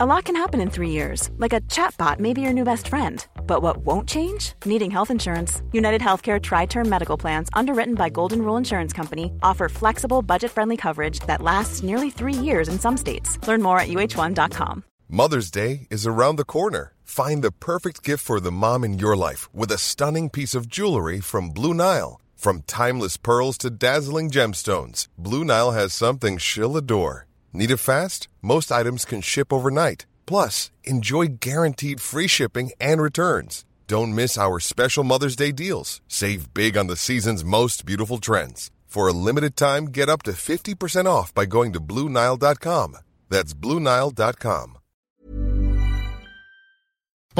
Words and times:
A 0.00 0.06
lot 0.06 0.26
can 0.26 0.36
happen 0.36 0.60
in 0.60 0.70
three 0.70 0.90
years, 0.90 1.28
like 1.38 1.52
a 1.52 1.60
chatbot 1.62 2.20
may 2.20 2.32
be 2.32 2.40
your 2.40 2.52
new 2.52 2.62
best 2.62 2.86
friend. 2.86 3.26
But 3.48 3.62
what 3.62 3.78
won't 3.78 4.08
change? 4.08 4.52
Needing 4.64 4.92
health 4.92 5.10
insurance. 5.10 5.60
United 5.72 6.00
Healthcare 6.00 6.40
Tri 6.40 6.66
Term 6.66 6.88
Medical 6.88 7.16
Plans, 7.18 7.48
underwritten 7.52 7.96
by 7.96 8.08
Golden 8.08 8.42
Rule 8.42 8.56
Insurance 8.56 8.92
Company, 8.92 9.32
offer 9.42 9.68
flexible, 9.68 10.22
budget 10.22 10.52
friendly 10.52 10.76
coverage 10.76 11.18
that 11.26 11.42
lasts 11.42 11.82
nearly 11.82 12.10
three 12.10 12.32
years 12.32 12.68
in 12.68 12.78
some 12.78 12.96
states. 12.96 13.44
Learn 13.48 13.60
more 13.60 13.80
at 13.80 13.88
uh1.com. 13.88 14.84
Mother's 15.08 15.50
Day 15.50 15.88
is 15.90 16.06
around 16.06 16.36
the 16.36 16.44
corner. 16.44 16.92
Find 17.02 17.42
the 17.42 17.50
perfect 17.50 18.04
gift 18.04 18.24
for 18.24 18.38
the 18.38 18.52
mom 18.52 18.84
in 18.84 19.00
your 19.00 19.16
life 19.16 19.52
with 19.52 19.72
a 19.72 19.78
stunning 19.78 20.30
piece 20.30 20.54
of 20.54 20.68
jewelry 20.68 21.18
from 21.18 21.50
Blue 21.50 21.74
Nile. 21.74 22.20
From 22.36 22.62
timeless 22.68 23.16
pearls 23.16 23.58
to 23.58 23.68
dazzling 23.68 24.30
gemstones, 24.30 25.08
Blue 25.18 25.44
Nile 25.44 25.72
has 25.72 25.92
something 25.92 26.38
she'll 26.38 26.76
adore. 26.76 27.27
Need 27.52 27.70
it 27.70 27.78
fast? 27.78 28.28
Most 28.42 28.70
items 28.70 29.04
can 29.04 29.20
ship 29.20 29.52
overnight. 29.52 30.06
Plus, 30.26 30.70
enjoy 30.84 31.38
guaranteed 31.40 32.00
free 32.00 32.28
shipping 32.28 32.70
and 32.80 33.00
returns. 33.00 33.64
Don't 33.86 34.14
miss 34.14 34.36
our 34.36 34.60
special 34.60 35.02
Mother's 35.02 35.36
Day 35.36 35.52
deals. 35.52 36.00
Save 36.08 36.52
big 36.52 36.76
on 36.76 36.88
the 36.88 36.96
season's 36.96 37.44
most 37.44 37.86
beautiful 37.86 38.18
trends. 38.18 38.70
For 38.86 39.08
a 39.08 39.12
limited 39.12 39.56
time, 39.56 39.86
get 39.86 40.08
up 40.08 40.22
to 40.24 40.32
50% 40.32 41.06
off 41.06 41.32
by 41.32 41.46
going 41.46 41.72
to 41.72 41.80
BlueNile.com. 41.80 42.98
That's 43.30 43.54
BlueNile.com. 43.54 44.78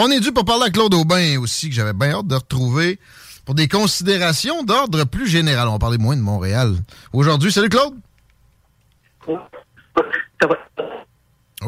On 0.01 0.11
est 0.13 0.21
dû 0.21 0.31
pour 0.31 0.45
parler 0.45 0.67
à 0.67 0.71
Claude 0.71 0.95
Aubin 0.95 1.41
aussi, 1.41 1.71
que 1.71 1.75
j'avais 1.75 1.93
bien 1.93 2.13
hâte 2.13 2.29
de 2.29 2.37
retrouver 2.37 3.01
pour 3.45 3.57
des 3.57 3.67
considérations 3.67 4.63
d'ordre 4.63 5.05
plus 5.05 5.27
général. 5.27 5.67
On 5.67 5.73
va 5.73 5.79
parler 5.79 5.99
moins 5.99 6.17
de 6.17 6.23
Montréal. 6.23 6.77
Aujourd'hui, 7.13 7.51
salut 7.51 7.69
Claude! 7.69 7.99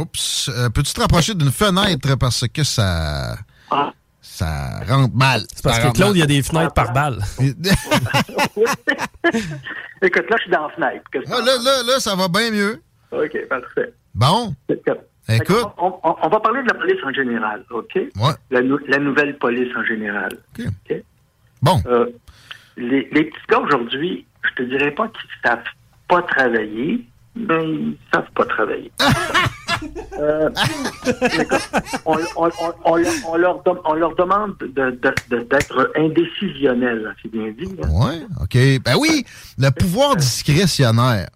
Oups. 0.00 0.48
Euh, 0.48 0.70
peux-tu 0.70 0.92
te 0.92 1.00
rapprocher 1.00 1.34
d'une 1.34 1.52
fenêtre 1.52 2.16
parce 2.18 2.46
que 2.48 2.64
ça. 2.64 3.36
Ça 4.22 4.80
rentre 4.88 5.14
mal? 5.14 5.42
C'est 5.54 5.62
parce 5.62 5.78
que 5.80 5.92
Claude, 5.92 6.16
il 6.16 6.20
y 6.20 6.22
a 6.22 6.26
des 6.26 6.42
fenêtres 6.42 6.72
par 6.72 6.92
balle. 6.92 7.18
Écoute, 10.02 10.30
là, 10.30 10.36
je 10.36 10.42
suis 10.42 10.50
dans 10.50 10.66
la 10.66 10.74
fenêtre. 10.74 11.04
Ah, 11.26 11.40
là, 11.44 11.52
là, 11.62 11.82
là, 11.86 12.00
ça 12.00 12.14
va 12.16 12.28
bien 12.28 12.50
mieux. 12.50 12.82
OK, 13.12 13.48
parfait. 13.48 13.92
Bon. 14.14 14.54
Écoute. 15.28 15.66
On, 15.78 15.98
on, 16.02 16.16
on, 16.22 16.28
va 16.28 16.40
parler 16.40 16.62
de 16.62 16.68
la 16.68 16.74
police 16.74 17.02
en 17.04 17.12
général, 17.12 17.64
OK? 17.70 17.94
Ouais. 17.94 18.32
La, 18.50 18.60
la 18.88 18.98
nouvelle 18.98 19.36
police 19.38 19.74
en 19.76 19.84
général. 19.84 20.30
OK. 20.58 20.66
okay? 20.84 21.04
Bon. 21.62 21.80
Euh, 21.86 22.06
les, 22.76 23.08
les, 23.12 23.24
petits 23.24 23.46
gars 23.48 23.60
aujourd'hui, 23.60 24.26
je 24.42 24.62
te 24.62 24.68
dirais 24.68 24.92
pas 24.92 25.08
qu'ils 25.08 25.30
savent 25.44 25.64
pas 26.08 26.22
travailler, 26.22 27.04
mais 27.36 27.64
ils 27.68 27.96
savent 28.12 28.30
pas 28.34 28.46
travailler. 28.46 28.90
euh, 30.18 30.50
on, 32.06 32.16
on, 32.36 32.50
on, 32.84 33.36
leur 33.36 33.62
on, 33.84 33.94
leur 33.94 34.14
demande 34.14 34.56
d'être 34.74 35.92
indécisionnel, 35.96 37.14
c'est 37.22 37.30
bien 37.30 37.50
dit. 37.50 37.68
Oui, 37.90 38.26
OK. 38.40 38.82
Ben 38.84 38.96
oui, 38.98 39.24
le 39.58 39.70
pouvoir 39.70 40.16
discrétionnaire. 40.16 41.28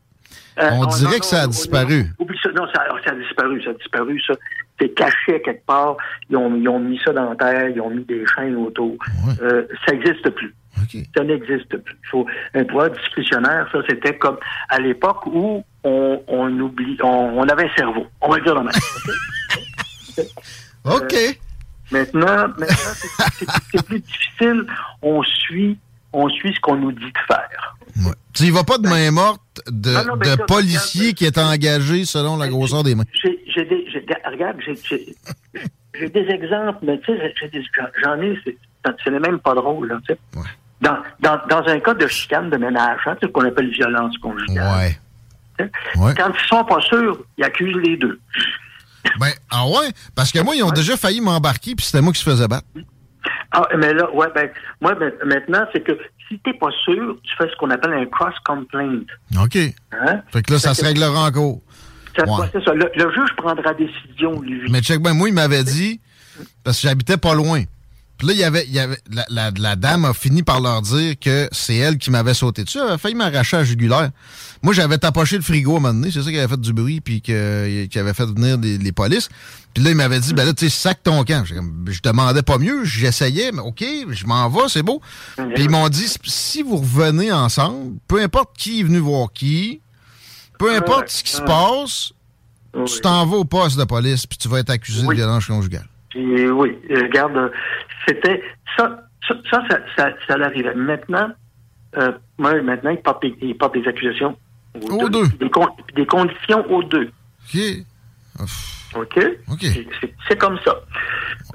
Euh, 0.58 0.70
on 0.72 0.86
dirait 0.86 1.18
que 1.18 1.26
ça 1.26 1.42
a 1.42 1.46
disparu. 1.46 2.06
Ça, 2.42 2.50
non, 2.52 2.66
ça, 2.72 2.84
ça, 3.04 3.10
a 3.10 3.14
disparu, 3.14 3.62
ça 3.62 3.70
a 3.70 3.74
disparu, 3.74 4.20
ça. 4.26 4.34
C'est 4.80 4.94
caché 4.94 5.40
quelque 5.42 5.64
part. 5.66 5.96
Ils 6.30 6.36
ont, 6.36 6.54
ils 6.54 6.68
ont, 6.68 6.78
mis 6.78 6.98
ça 7.04 7.12
dans 7.12 7.30
la 7.30 7.36
terre, 7.36 7.68
ils 7.70 7.80
ont 7.80 7.90
mis 7.90 8.04
des 8.04 8.24
chaînes 8.34 8.56
autour. 8.56 8.92
Ouais. 8.92 9.34
Euh, 9.42 9.66
ça 9.86 9.92
n'existe 9.92 10.30
plus. 10.30 10.54
Okay. 10.84 11.04
Ça 11.16 11.24
n'existe 11.24 11.76
plus. 11.76 11.96
Faut 12.10 12.26
un 12.54 12.64
pouvoir 12.64 12.90
discrétionnaire, 12.90 13.68
ça, 13.72 13.78
c'était 13.88 14.16
comme 14.16 14.38
à 14.68 14.78
l'époque 14.78 15.26
où 15.26 15.64
on, 15.84 16.22
on 16.26 16.60
oublie, 16.60 16.96
on, 17.02 17.38
on, 17.38 17.48
avait 17.48 17.64
un 17.64 17.74
cerveau. 17.76 18.06
On 18.20 18.30
va 18.30 18.38
le 18.38 18.44
dire 18.44 18.54
dans 18.54 18.64
OK. 20.96 21.14
Euh, 21.14 21.32
maintenant, 21.90 22.48
maintenant 22.58 22.76
c'est 23.70 23.82
plus 23.84 24.00
difficile. 24.00 24.64
On 25.02 25.22
suit, 25.22 25.78
on 26.12 26.28
suit 26.30 26.54
ce 26.54 26.60
qu'on 26.60 26.76
nous 26.76 26.92
dit 26.92 27.04
de 27.04 27.18
faire. 27.26 27.76
Ouais. 27.96 28.12
Tu 28.32 28.44
y 28.44 28.50
vas 28.50 28.64
pas 28.64 28.78
de 28.78 28.88
main 28.88 29.10
morte 29.10 29.42
de, 29.68 29.92
non, 29.92 30.04
non, 30.04 30.16
de 30.16 30.24
ça, 30.24 30.36
policier 30.38 31.00
regarde, 31.00 31.16
qui 31.16 31.26
est 31.26 31.38
engagé 31.38 32.04
selon 32.04 32.36
la 32.36 32.48
grosseur 32.48 32.82
des 32.82 32.94
mains? 32.94 33.04
J'ai 33.22 33.64
des, 33.64 33.86
regarde, 34.26 34.56
j'ai 34.60 36.08
des 36.08 36.26
exemples, 36.28 36.78
mais 36.82 36.98
tu 37.00 37.16
sais, 37.16 37.32
j'en 38.02 38.20
ai, 38.20 38.38
ce 39.04 39.10
n'est 39.10 39.20
même 39.20 39.38
pas 39.38 39.54
drôle. 39.54 39.88
Là, 39.88 39.98
tu 40.06 40.14
sais. 40.14 40.18
ouais. 40.38 40.44
dans, 40.80 40.98
dans, 41.20 41.40
dans 41.48 41.68
un 41.68 41.78
cas 41.78 41.94
de 41.94 42.08
chicane 42.08 42.50
de 42.50 42.56
ménage, 42.56 43.00
hein, 43.06 43.16
ce 43.22 43.26
qu'on 43.26 43.44
appelle 43.44 43.70
violence 43.70 44.18
conjugale. 44.18 44.78
Ouais. 44.78 44.98
Ouais. 45.60 46.14
Quand 46.16 46.30
ils 46.30 46.48
sont 46.48 46.64
pas 46.64 46.80
sûrs, 46.80 47.18
ils 47.38 47.44
accusent 47.44 47.76
les 47.82 47.96
deux. 47.96 48.18
Ben, 49.20 49.32
ah 49.50 49.66
ouais? 49.66 49.90
Parce 50.14 50.32
que 50.32 50.40
moi, 50.40 50.54
ils 50.56 50.62
ont 50.62 50.68
ouais. 50.68 50.74
déjà 50.74 50.96
failli 50.96 51.20
m'embarquer, 51.20 51.74
puis 51.74 51.84
c'était 51.84 52.00
moi 52.00 52.12
qui 52.12 52.20
se 52.20 52.28
faisais 52.28 52.48
battre. 52.48 52.66
Ah, 53.52 53.66
mais 53.76 53.92
là, 53.92 54.12
ouais, 54.14 54.26
ben, 54.34 54.48
moi, 54.80 54.94
ben, 54.94 55.12
maintenant, 55.24 55.64
c'est 55.72 55.80
que 55.80 55.92
si 56.28 56.38
t'es 56.40 56.54
pas 56.54 56.70
sûr, 56.84 57.16
tu 57.22 57.36
fais 57.36 57.48
ce 57.48 57.56
qu'on 57.56 57.70
appelle 57.70 57.92
un 57.92 58.06
cross-complaint. 58.06 59.04
OK. 59.40 59.56
Hein? 59.92 60.22
Fait 60.32 60.42
que 60.42 60.52
là, 60.52 60.58
ça 60.58 60.74
se 60.74 60.80
que, 60.80 60.86
réglera 60.86 61.26
encore. 61.28 61.58
Ça, 62.16 62.24
ouais. 62.24 62.48
c'est 62.52 62.64
ça. 62.64 62.72
Le, 62.72 62.90
le, 62.94 63.12
juge 63.12 63.36
prendra 63.36 63.74
décision, 63.74 64.40
lui. 64.40 64.70
Mais 64.70 64.80
check 64.80 65.00
ben, 65.00 65.12
moi, 65.12 65.28
il 65.28 65.34
m'avait 65.34 65.64
dit, 65.64 66.00
parce 66.64 66.80
que 66.80 66.88
j'habitais 66.88 67.16
pas 67.16 67.34
loin. 67.34 67.62
Puis 68.18 68.28
là, 68.28 68.32
il 68.32 68.38
y 68.38 68.44
avait, 68.44 68.64
il 68.66 68.72
y 68.72 68.78
avait 68.78 68.98
la, 69.10 69.24
la, 69.28 69.50
la, 69.50 69.76
dame 69.76 70.04
a 70.04 70.14
fini 70.14 70.42
par 70.42 70.60
leur 70.60 70.82
dire 70.82 71.14
que 71.20 71.48
c'est 71.50 71.74
elle 71.76 71.98
qui 71.98 72.10
m'avait 72.10 72.34
sauté 72.34 72.62
dessus. 72.62 72.78
Elle 72.78 72.88
avait 72.88 72.98
failli 72.98 73.14
m'arracher 73.16 73.56
à 73.56 73.64
jugulaire. 73.64 74.10
Moi, 74.62 74.72
j'avais 74.72 74.98
tapoché 74.98 75.36
le 75.36 75.42
frigo 75.42 75.74
à 75.74 75.78
un 75.78 75.80
moment 75.80 75.94
donné. 75.94 76.10
C'est 76.12 76.22
ça 76.22 76.30
qui 76.30 76.38
avait 76.38 76.48
fait 76.48 76.60
du 76.60 76.72
bruit 76.72 77.00
puis 77.00 77.20
qui 77.20 77.32
avait 77.32 78.14
fait 78.14 78.26
venir 78.26 78.58
les, 78.58 78.78
les 78.78 78.92
polices. 78.92 79.28
Puis 79.74 79.82
là, 79.82 79.90
il 79.90 79.96
m'avait 79.96 80.20
dit, 80.20 80.32
ben 80.32 80.44
là, 80.44 80.54
tu 80.54 80.70
sais, 80.70 80.70
sac 80.70 81.02
ton 81.02 81.24
camp. 81.24 81.44
Je, 81.44 81.56
je 81.92 82.00
demandais 82.02 82.42
pas 82.42 82.58
mieux. 82.58 82.84
J'essayais, 82.84 83.50
mais 83.50 83.60
OK, 83.60 83.84
je 84.08 84.26
m'en 84.26 84.48
vais, 84.48 84.68
c'est 84.68 84.84
beau. 84.84 85.00
Puis 85.36 85.64
ils 85.64 85.70
m'ont 85.70 85.88
dit, 85.88 86.06
si 86.24 86.62
vous 86.62 86.76
revenez 86.76 87.32
ensemble, 87.32 87.96
peu 88.06 88.22
importe 88.22 88.56
qui 88.56 88.80
est 88.80 88.84
venu 88.84 88.98
voir 88.98 89.32
qui, 89.34 89.80
peu 90.58 90.74
importe 90.76 91.08
ce 91.08 91.24
qui 91.24 91.32
se 91.32 91.42
passe, 91.42 92.12
tu 92.86 93.00
t'en 93.00 93.26
vas 93.26 93.38
au 93.38 93.44
poste 93.44 93.76
de 93.76 93.84
police 93.84 94.26
puis 94.26 94.38
tu 94.38 94.48
vas 94.48 94.60
être 94.60 94.70
accusé 94.70 95.02
oui. 95.04 95.16
de 95.16 95.20
violence 95.20 95.46
conjugale. 95.46 95.88
Puis, 96.14 96.48
oui, 96.48 96.78
regarde, 96.90 97.50
c'était 98.06 98.40
ça, 98.76 99.02
ça, 99.26 99.34
ça, 99.50 99.64
ça, 99.68 99.78
ça, 99.96 100.10
ça 100.28 100.36
l'arrivait. 100.36 100.74
Maintenant, 100.74 101.28
euh, 101.96 102.12
moi, 102.38 102.62
maintenant, 102.62 102.90
il 102.90 103.02
porte 103.02 103.22
des, 103.22 103.34
il 103.42 103.56
porte 103.56 103.74
des 103.74 103.88
accusations 103.88 104.36
aux, 104.80 104.94
aux 104.94 105.08
deux. 105.08 105.26
deux. 105.26 105.36
Des, 105.38 105.50
con, 105.50 105.66
des, 105.96 106.06
conditions 106.06 106.64
aux 106.70 106.84
deux. 106.84 107.10
OK. 108.94 109.18
OK? 109.50 109.66
C'est 110.28 110.38
comme 110.38 110.58
ça. 110.64 110.76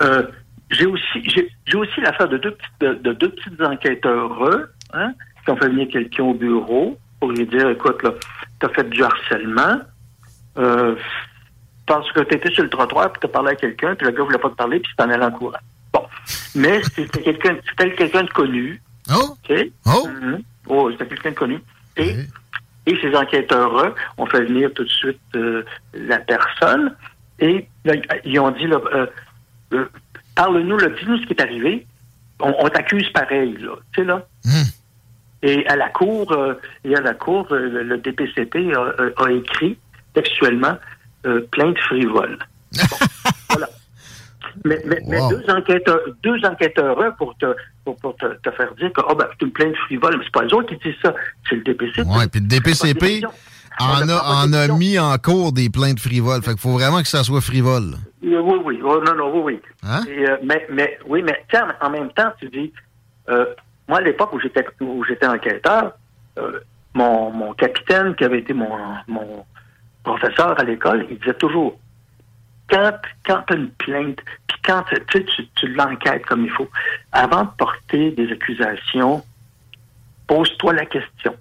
Euh, 0.01 0.23
j'ai 0.71 0.85
aussi, 0.85 1.23
j'ai 1.25 1.77
aussi 1.77 2.01
l'affaire 2.01 2.27
de 2.27 2.37
deux 2.37 2.51
petites, 2.51 2.81
de, 2.81 2.93
de 2.95 3.13
deux 3.13 3.29
petites 3.29 3.61
enquêteurs, 3.61 4.67
hein, 4.91 5.13
qui 5.45 5.51
ont 5.51 5.55
fait 5.55 5.69
venir 5.69 5.87
quelqu'un 5.87 6.23
au 6.23 6.33
bureau 6.33 6.97
pour 7.21 7.31
lui 7.31 7.47
dire, 7.47 7.69
écoute, 7.69 8.03
là, 8.03 8.11
t'as 8.59 8.69
fait 8.69 8.89
du 8.89 9.01
harcèlement, 9.03 9.79
euh, 10.57 10.95
parce 11.89 12.11
que 12.11 12.19
tu 12.19 12.35
étais 12.35 12.51
sur 12.51 12.63
le 12.63 12.69
trottoir, 12.69 13.11
puis 13.11 13.19
tu 13.19 13.27
parlé 13.27 13.49
à 13.49 13.55
quelqu'un, 13.55 13.95
puis 13.95 14.05
le 14.05 14.13
gars 14.13 14.23
voulait 14.23 14.37
pas 14.37 14.51
te 14.51 14.55
parler, 14.55 14.79
puis 14.79 14.91
tu 14.91 14.95
t'en 14.95 15.09
allais 15.09 15.25
en 15.25 15.31
courant. 15.31 15.57
Bon. 15.91 16.03
Mais 16.53 16.83
c'était 16.83 17.33
quelqu'un 17.97 18.23
de 18.23 18.29
connu. 18.29 18.79
Oh! 19.11 19.35
Okay? 19.43 19.73
Oh! 19.87 20.07
Mm 20.07 20.19
-hmm. 20.21 20.41
Oh, 20.67 20.91
c'était 20.91 21.07
quelqu'un 21.07 21.31
de 21.31 21.35
connu. 21.35 21.59
Et, 21.97 22.11
et 22.85 22.95
ces 23.01 23.15
enquêteurs 23.15 23.95
ont 24.19 24.27
fait 24.27 24.43
venir 24.45 24.71
tout 24.75 24.83
de 24.83 24.95
suite 25.01 25.19
euh, 25.35 25.63
la 25.93 26.19
personne, 26.19 26.95
et 27.39 27.67
là, 27.85 27.93
ils 28.23 28.39
ont 28.39 28.51
dit, 28.51 28.67
euh, 28.67 29.07
euh, 29.73 29.85
parle-nous, 30.35 30.77
dis-nous 30.97 31.17
ce 31.21 31.25
qui 31.25 31.33
est 31.33 31.41
arrivé. 31.41 31.87
On, 32.39 32.53
on 32.63 32.69
t'accuse 32.69 33.09
pareil, 33.21 33.57
là. 33.65 33.73
Tu 33.93 34.01
sais, 34.01 34.05
là? 34.11 34.17
Mm. 34.45 34.69
Et 35.41 35.67
à 35.73 35.75
la 35.75 35.89
cour, 35.89 36.25
et 36.87 36.95
à 36.95 37.01
la 37.01 37.15
cour, 37.15 37.47
le, 37.49 37.83
le 37.91 37.97
DPCP 37.97 38.55
a, 38.79 38.81
a 39.25 39.31
écrit 39.31 39.73
textuellement 40.13 40.77
euh, 41.25 41.41
plainte 41.51 41.77
frivole. 41.79 42.37
Bon, 42.89 42.97
voilà. 43.49 43.69
Mais, 44.63 44.81
mais, 44.85 44.99
wow. 45.01 45.09
mais, 45.09 45.37
deux 45.37 45.51
enquêteurs, 45.51 45.99
deux 46.21 46.45
enquêteurs 46.45 47.15
pour 47.17 47.35
te, 47.37 47.55
pour, 47.83 47.95
pour 47.97 48.15
te, 48.17 48.25
te, 48.25 48.51
faire 48.51 48.73
dire 48.75 48.91
que 48.93 49.01
oh, 49.09 49.15
ben, 49.15 49.27
c'est 49.31 49.45
une 49.45 49.51
plainte 49.51 49.75
frivole, 49.85 50.17
mais 50.17 50.23
c'est 50.23 50.31
pas 50.31 50.45
eux 50.45 50.53
autres 50.53 50.69
qui 50.69 50.77
disent 50.77 50.99
ça, 51.01 51.13
c'est 51.47 51.55
le 51.55 51.63
DPCP. 51.63 52.07
Oui, 52.07 52.27
puis 52.27 52.41
le 52.41 52.47
DPCP 52.47 53.23
en 53.79 54.09
a, 54.09 54.43
en 54.43 54.53
a 54.53 54.67
mis 54.67 54.99
en 54.99 55.17
cours 55.17 55.53
des 55.53 55.69
plaintes 55.69 55.99
frivoles. 55.99 56.41
Fait 56.43 56.51
qu'il 56.51 56.59
faut 56.59 56.73
vraiment 56.73 57.01
que 57.01 57.07
ça 57.07 57.23
soit 57.23 57.41
frivole. 57.41 57.95
Oui, 58.21 58.35
oui, 58.65 58.79
oh, 58.83 59.01
non, 59.05 59.15
non, 59.15 59.31
oui, 59.33 59.41
oui. 59.53 59.61
Hein? 59.83 60.03
Et, 60.09 60.27
euh, 60.27 60.37
mais, 60.43 60.67
mais, 60.71 60.99
oui, 61.07 61.23
mais 61.23 61.45
tiens, 61.49 61.73
en 61.81 61.89
même 61.89 62.11
temps, 62.11 62.31
tu 62.39 62.49
dis, 62.49 62.73
euh, 63.29 63.45
moi, 63.87 63.99
à 63.99 64.01
l'époque 64.01 64.33
où 64.33 64.39
j'étais 64.39 64.65
où 64.81 65.03
j'étais 65.05 65.27
enquêteur, 65.27 65.93
euh, 66.37 66.59
mon, 66.93 67.31
mon 67.31 67.53
capitaine, 67.53 68.15
qui 68.15 68.23
avait 68.23 68.39
été 68.39 68.53
mon, 68.53 68.69
mon 69.07 69.45
professeur 70.03 70.59
à 70.59 70.63
l'école, 70.63 71.05
il 71.09 71.19
disait 71.19 71.33
toujours 71.33 71.79
quand, 72.69 72.91
quand 73.25 73.43
tu 73.47 73.53
as 73.53 73.57
une 73.57 73.71
plainte, 73.71 74.19
puis 74.47 74.57
quand 74.63 74.83
tu, 75.09 75.25
tu, 75.25 75.47
tu 75.55 75.67
l'enquêtes 75.73 76.25
comme 76.25 76.45
il 76.45 76.51
faut, 76.51 76.69
avant 77.11 77.43
de 77.43 77.49
porter 77.57 78.11
des 78.11 78.31
accusations, 78.31 79.23
pose-toi 80.27 80.73
la 80.73 80.85
question. 80.85 81.35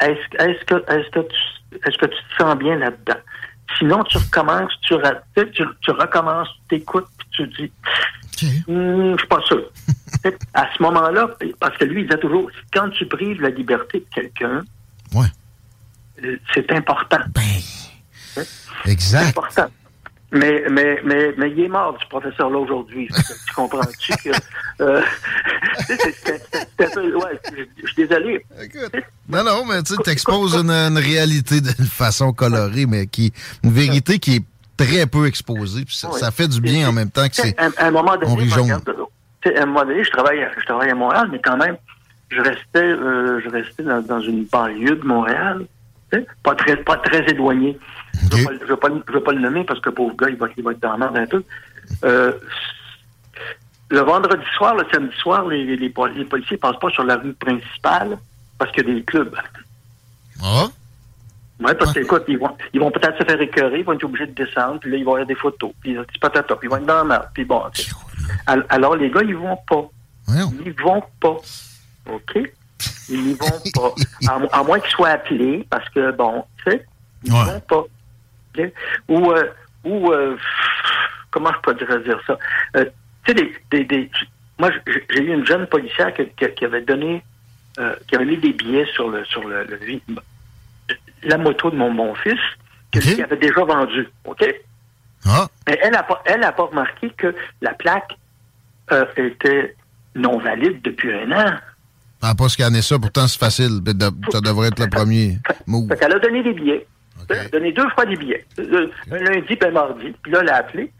Est-ce 0.00 0.44
est 0.44 0.64
que, 0.64 0.74
est 0.74 1.10
que, 1.10 1.20
tu, 1.20 1.78
est 1.84 1.96
que 1.96 2.06
tu 2.06 2.16
te 2.16 2.42
sens 2.42 2.56
bien 2.56 2.76
là-dedans? 2.76 3.20
Sinon, 3.78 4.02
tu 4.04 4.18
recommences, 4.18 4.72
tu, 4.82 4.94
tu, 5.52 5.64
tu 5.80 5.90
recommences, 5.90 6.48
tu 6.68 6.76
écoutes, 6.76 7.06
puis 7.18 7.28
tu 7.32 7.46
dis, 7.48 7.72
hmm, 8.68 9.12
je 9.12 9.18
suis 9.18 9.28
pas 9.28 9.40
sûr. 9.42 9.70
à 10.54 10.68
ce 10.76 10.82
moment-là, 10.82 11.30
parce 11.58 11.76
que 11.76 11.84
lui, 11.84 12.02
il 12.02 12.06
disait 12.06 12.20
toujours, 12.20 12.50
quand 12.72 12.90
tu 12.90 13.06
prives 13.06 13.40
la 13.40 13.50
liberté 13.50 14.00
de 14.00 14.06
quelqu'un, 14.14 14.62
ouais. 15.14 15.26
C'est 16.54 16.70
important. 16.72 17.20
Ben, 17.34 18.44
exact. 18.86 19.22
C'est 19.22 19.28
important. 19.28 19.66
Mais, 20.32 20.64
mais, 20.70 21.00
mais, 21.04 21.34
mais 21.36 21.50
il 21.50 21.60
est 21.60 21.68
mort, 21.68 21.96
ce 22.00 22.06
professeur-là, 22.08 22.58
aujourd'hui. 22.58 23.08
tu 23.48 23.54
comprends-tu 23.54 24.12
que... 24.24 24.30
Euh, 24.80 25.02
Ouais, 26.78 27.38
je 27.82 27.86
suis 27.86 28.06
désolé. 28.06 28.44
non, 29.28 29.44
non, 29.44 29.64
mais 29.66 29.82
tu 29.82 29.94
exposes 30.10 30.54
une, 30.54 30.70
une, 30.70 30.98
réalité 30.98 31.60
d'une 31.60 31.86
façon 31.86 32.32
colorée, 32.32 32.86
mais 32.86 33.06
qui 33.06 33.32
une 33.62 33.72
vérité 33.72 34.18
qui 34.18 34.36
est 34.36 34.44
très 34.76 35.06
peu 35.06 35.26
exposée. 35.26 35.84
Puis 35.84 35.96
ça, 35.96 36.10
ça, 36.12 36.30
fait 36.30 36.48
du 36.48 36.60
bien 36.60 36.88
en 36.88 36.92
même 36.92 37.10
temps 37.10 37.28
que 37.28 37.36
c'est... 37.36 37.58
À, 37.58 37.86
un 37.86 37.90
moment 37.90 38.16
donné, 38.16 38.48
regarde, 38.50 38.88
à 39.44 39.62
un 39.62 39.66
moment 39.66 39.84
donné, 39.84 40.04
je 40.04 40.10
travaille, 40.10 40.46
je 40.58 40.64
travaille 40.64 40.90
à 40.90 40.94
Montréal, 40.94 41.28
mais 41.30 41.40
quand 41.42 41.56
même, 41.56 41.76
je 42.30 42.40
restais, 42.40 42.78
euh, 42.78 43.40
je 43.44 43.50
restais 43.50 43.82
dans, 43.82 44.00
dans 44.00 44.20
une 44.20 44.44
banlieue 44.44 44.96
de 44.96 45.04
Montréal 45.04 45.66
pas 46.42 46.54
très, 46.54 46.76
pas 46.76 46.96
très 46.96 47.24
éloigné. 47.30 47.78
Je 48.32 48.36
ne 48.36 48.66
veux, 48.66 48.76
pas 48.76 49.32
le 49.32 49.40
nommer 49.40 49.64
parce 49.64 49.80
que 49.80 49.90
pauvre 49.90 50.14
gars, 50.16 50.28
il 50.28 50.36
va, 50.36 50.48
il 50.56 50.64
va 50.64 50.72
être 50.72 50.80
dans 50.80 50.96
la 50.96 51.06
un 51.06 51.26
peu. 51.26 51.42
Euh, 52.04 52.32
le 53.90 54.00
vendredi 54.00 54.44
soir, 54.56 54.76
le 54.76 54.84
samedi 54.92 55.14
soir, 55.16 55.46
les, 55.46 55.64
les, 55.64 55.76
les 55.76 55.90
policiers 55.90 56.56
ne 56.56 56.60
passent 56.60 56.78
pas 56.78 56.90
sur 56.90 57.04
la 57.04 57.16
rue 57.16 57.32
principale 57.34 58.18
parce 58.58 58.70
qu'il 58.72 58.86
y 58.86 58.90
a 58.90 58.94
des 58.94 59.02
clubs. 59.02 59.34
Ah? 60.42 60.68
Oui, 61.60 61.72
parce 61.78 61.92
que, 61.92 62.00
écoute, 62.00 62.24
ils 62.28 62.38
vont, 62.38 62.56
ils 62.72 62.80
vont 62.80 62.90
peut-être 62.90 63.18
se 63.18 63.24
faire 63.24 63.40
écœurer, 63.40 63.80
ils 63.80 63.84
vont 63.84 63.92
être 63.92 64.04
obligés 64.04 64.26
de 64.26 64.32
descendre, 64.32 64.80
puis 64.80 64.90
là, 64.90 64.96
ils 64.96 65.04
vont 65.04 65.12
avoir 65.12 65.26
des 65.26 65.34
photos, 65.34 65.72
puis 65.80 65.92
des 65.92 66.18
patata, 66.20 66.56
puis 66.56 66.68
ils 66.68 66.70
vont 66.70 66.78
être 66.78 66.86
dans 66.86 66.96
la 66.96 67.04
mer, 67.04 67.24
puis 67.34 67.44
bon. 67.44 67.62
Alors, 68.46 68.96
les 68.96 69.10
gars, 69.10 69.22
ils 69.22 69.36
vont 69.36 69.58
pas. 69.68 69.88
Ils 70.64 70.72
vont 70.82 71.02
pas. 71.20 71.36
OK? 72.10 72.50
Ils 73.08 73.24
n'y 73.24 73.34
vont 73.34 73.46
pas. 73.74 73.94
À, 74.52 74.62
moins 74.62 74.80
qu'ils 74.80 74.90
soient 74.90 75.10
appelés, 75.10 75.66
parce 75.70 75.88
que, 75.90 76.12
bon, 76.12 76.44
tu 76.64 76.70
sais, 76.70 76.86
ils 77.24 77.32
n'y 77.32 77.38
vont 77.38 77.60
pas. 77.60 77.84
Ou, 79.08 79.30
euh, 79.30 79.44
ou 79.84 80.12
euh, 80.12 80.36
comment 81.30 81.50
je 81.52 81.58
pourrais 81.60 82.02
dire 82.02 82.20
ça? 82.26 82.38
Euh, 82.76 82.84
tu 83.24 83.36
sais, 83.36 83.52
des, 83.70 83.84
des, 83.84 84.10
moi, 84.58 84.70
j'ai 84.86 85.22
eu 85.22 85.32
une 85.32 85.46
jeune 85.46 85.66
policière 85.66 86.12
qui, 86.14 86.64
avait 86.64 86.82
donné, 86.82 87.22
qui 88.08 88.14
avait 88.14 88.24
mis 88.24 88.36
des 88.36 88.52
billets 88.52 88.86
sur 88.92 89.08
le, 89.08 89.24
sur 89.24 89.46
le, 89.46 89.66
la 91.22 91.38
moto 91.38 91.70
de 91.70 91.76
mon, 91.76 91.90
mon 91.90 92.14
fils, 92.14 92.40
qu'il 92.90 93.22
avait 93.22 93.36
déjà 93.36 93.64
vendu. 93.64 94.08
OK? 94.24 94.44
Ah. 95.26 95.46
Mais 95.66 95.78
elle 95.82 95.92
n'a 95.92 96.02
pas, 96.02 96.22
elle 96.24 96.42
a 96.42 96.52
pas 96.52 96.64
remarqué 96.64 97.10
que 97.10 97.34
la 97.60 97.72
plaque 97.74 98.16
était 99.16 99.76
non 100.14 100.38
valide 100.38 100.82
depuis 100.82 101.12
un 101.12 101.32
an. 101.32 101.54
Ah, 102.22 102.34
pas 102.34 102.48
scanner 102.48 102.82
ça, 102.82 102.98
pourtant 102.98 103.26
c'est 103.26 103.38
facile. 103.38 103.80
Ça 104.30 104.40
devrait 104.40 104.68
être 104.68 104.80
le 104.80 104.90
premier 104.90 105.38
move. 105.66 105.88
Elle 106.00 106.12
a 106.12 106.18
donné 106.18 106.42
des 106.42 106.52
billets. 106.52 106.86
Elle 107.28 107.38
a 107.38 107.48
donné 107.48 107.72
deux 107.72 107.88
fois 107.90 108.04
des 108.04 108.16
billets. 108.16 108.44
Un 108.58 109.18
lundi 109.18 109.52
et 109.52 109.64
un 109.64 109.70
mardi. 109.70 110.14
Puis 110.22 110.32
là, 110.32 110.40
elle 110.42 110.50
a 110.50 110.56
appelé. 110.56 110.92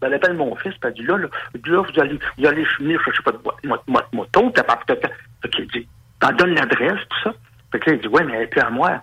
Ben, 0.00 0.08
elle 0.08 0.14
appelle 0.14 0.34
mon 0.34 0.54
fils, 0.56 0.72
puis 0.72 0.80
elle 0.82 0.94
dit 0.94 1.02
là, 1.02 1.16
là, 1.16 1.28
là 1.54 1.82
vous 1.82 2.00
allez, 2.00 2.18
vous 2.36 2.46
allez 2.46 2.64
finir, 2.76 3.00
je 3.06 3.12
sais 3.12 3.22
pas 3.22 3.32
de 3.32 4.16
moto, 4.16 4.50
t'as 4.54 4.62
pas 4.64 4.78
Fait 4.86 5.48
qu'il 5.50 5.66
dit, 5.68 5.88
t'en 6.20 6.32
donnes 6.32 6.54
l'adresse, 6.54 6.98
tout 7.08 7.30
ça. 7.30 7.34
Fait 7.72 7.78
que 7.78 7.90
là, 7.90 7.96
il 7.96 8.02
dit, 8.02 8.08
ouais, 8.08 8.24
mais 8.24 8.34
elle 8.34 8.42
est 8.42 8.46
plus 8.48 8.60
à 8.60 8.70
moi. 8.70 9.02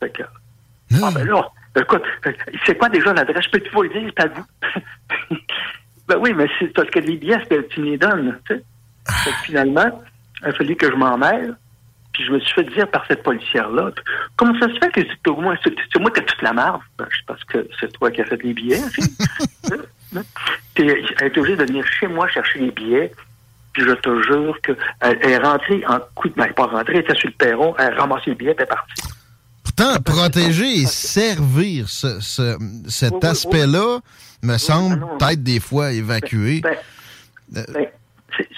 Fait 0.00 0.10
que, 0.10 0.22
ah, 0.22 0.96
ah 1.02 1.10
ben 1.12 1.26
là, 1.26 1.50
écoute, 1.78 2.02
c'est 2.64 2.78
quoi 2.78 2.88
déjà 2.88 3.12
l'adresse? 3.12 3.44
Je 3.44 3.50
peux 3.50 3.60
te 3.60 3.82
le 3.82 3.88
dire, 3.88 4.12
à 4.16 4.26
vous. 4.26 4.44
ben 6.08 6.16
oui, 6.18 6.32
mais 6.34 6.48
c'est 6.58 6.68
parce 6.68 6.88
que 6.88 7.00
les 7.00 7.16
billets, 7.16 7.38
c'est 7.40 7.56
que 7.56 7.68
tu 7.68 7.80
me 7.80 7.86
les 7.86 7.98
donnes, 7.98 8.38
tu 8.46 8.54
sais. 8.54 8.64
Fait 9.24 9.30
que 9.30 9.36
finalement, 9.44 10.02
il 10.42 10.48
a 10.48 10.52
fallu 10.52 10.76
que 10.76 10.90
je 10.90 10.96
m'en 10.96 11.18
mêle. 11.18 11.56
Puis 12.12 12.24
je 12.24 12.32
me 12.32 12.40
suis 12.40 12.52
fait 12.54 12.64
dire 12.64 12.90
par 12.90 13.06
cette 13.06 13.22
policière-là, 13.22 13.90
comment 14.36 14.58
ça 14.58 14.66
se 14.68 14.78
fait 14.78 14.90
que 14.90 15.00
c'est 15.02 15.30
moi, 15.30 15.54
c'est 15.62 16.00
moi 16.00 16.10
qui 16.10 16.20
ai 16.20 16.24
toute 16.24 16.42
la 16.42 16.52
marge? 16.52 16.82
Ben, 16.98 17.06
parce 17.26 17.44
que 17.44 17.68
c'est 17.78 17.92
toi 17.92 18.10
qui 18.10 18.22
as 18.22 18.24
fait 18.24 18.42
les 18.42 18.54
billets. 18.54 18.80
elle 20.76 20.88
est 21.20 21.38
obligée 21.38 21.56
de 21.56 21.64
venir 21.64 21.86
chez 21.86 22.06
moi 22.06 22.28
chercher 22.28 22.58
les 22.60 22.70
billets. 22.70 23.12
Puis 23.72 23.84
je 23.84 23.92
te 23.92 24.22
jure 24.22 24.58
qu'elle 24.62 25.18
est 25.22 25.38
rentrée 25.38 25.84
en 25.86 25.98
coup 26.14 26.28
de 26.28 26.34
main. 26.36 26.44
Elle 26.44 26.48
n'est 26.48 26.54
pas 26.54 26.66
rentrée, 26.66 26.94
elle 26.94 27.00
était 27.00 27.14
sur 27.14 27.28
le 27.28 27.34
perron, 27.34 27.74
elle 27.78 27.92
a 27.92 27.96
ramassé 27.96 28.30
les 28.30 28.34
billets, 28.34 28.54
elle 28.56 28.64
est 28.64 28.66
partie. 28.66 29.02
Pourtant, 29.62 30.00
protéger 30.02 30.80
et 30.80 30.86
servir 30.86 31.88
ce, 31.88 32.18
cet 32.88 33.22
aspect-là 33.22 34.00
me 34.42 34.56
semble 34.58 35.00
peut-être 35.18 35.42
des 35.42 35.60
fois 35.60 35.92
évacué. 35.92 36.60
Ben, 36.62 36.76
euh, 37.56 37.64
ben, 37.72 37.86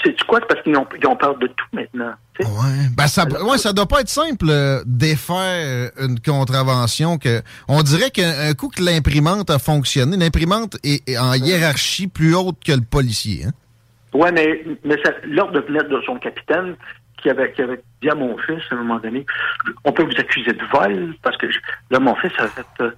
c'est 0.05 0.21
quoi? 0.27 0.41
Parce 0.41 0.63
qu'ils 0.63 0.77
ont, 0.77 0.87
ont, 1.07 1.17
peur 1.17 1.39
de 1.39 1.47
tout 1.47 1.67
maintenant. 1.73 2.13
Oui, 2.41 2.89
ben 2.97 3.07
ça, 3.07 3.25
ouais, 3.25 3.59
ça 3.59 3.73
doit 3.73 3.87
pas 3.87 4.01
être 4.01 4.09
simple 4.09 4.47
euh, 4.49 4.83
d'effaire 4.87 5.91
une 5.99 6.19
contravention 6.21 7.19
que. 7.19 7.43
On 7.69 7.83
dirait 7.83 8.11
qu'un 8.11 8.53
coup 8.55 8.69
que 8.69 8.83
l'imprimante 8.83 9.51
a 9.51 9.59
fonctionné, 9.59 10.17
l'imprimante 10.17 10.77
est, 10.85 11.19
en 11.19 11.35
hiérarchie 11.35 12.09
plus 12.09 12.35
haute 12.35 12.57
que 12.65 12.73
le 12.73 12.83
policier. 12.83 13.45
Hein? 13.47 13.51
Oui, 14.13 14.29
mais, 14.33 14.65
mais 14.85 14.97
l'ordre 15.25 15.61
venait 15.61 15.85
de 15.85 16.01
son 16.05 16.17
capitaine 16.17 16.75
qui 17.23 17.31
avait, 17.31 17.53
qui 17.53 17.63
avait 17.63 17.81
dit 18.03 18.11
à 18.11 18.15
mon 18.15 18.37
fils 18.39 18.63
à 18.71 18.75
un 18.75 18.79
moment 18.79 18.99
donné, 18.99 19.25
on 19.85 19.93
peut 19.93 20.03
vous 20.03 20.19
accuser 20.19 20.53
de 20.53 20.65
vol, 20.73 21.15
parce 21.23 21.37
que 21.37 21.47
là, 21.91 22.01
mon 22.01 22.15
fils 22.17 22.33
avait 22.39 22.49
fait 22.49 22.83
euh, 22.83 22.91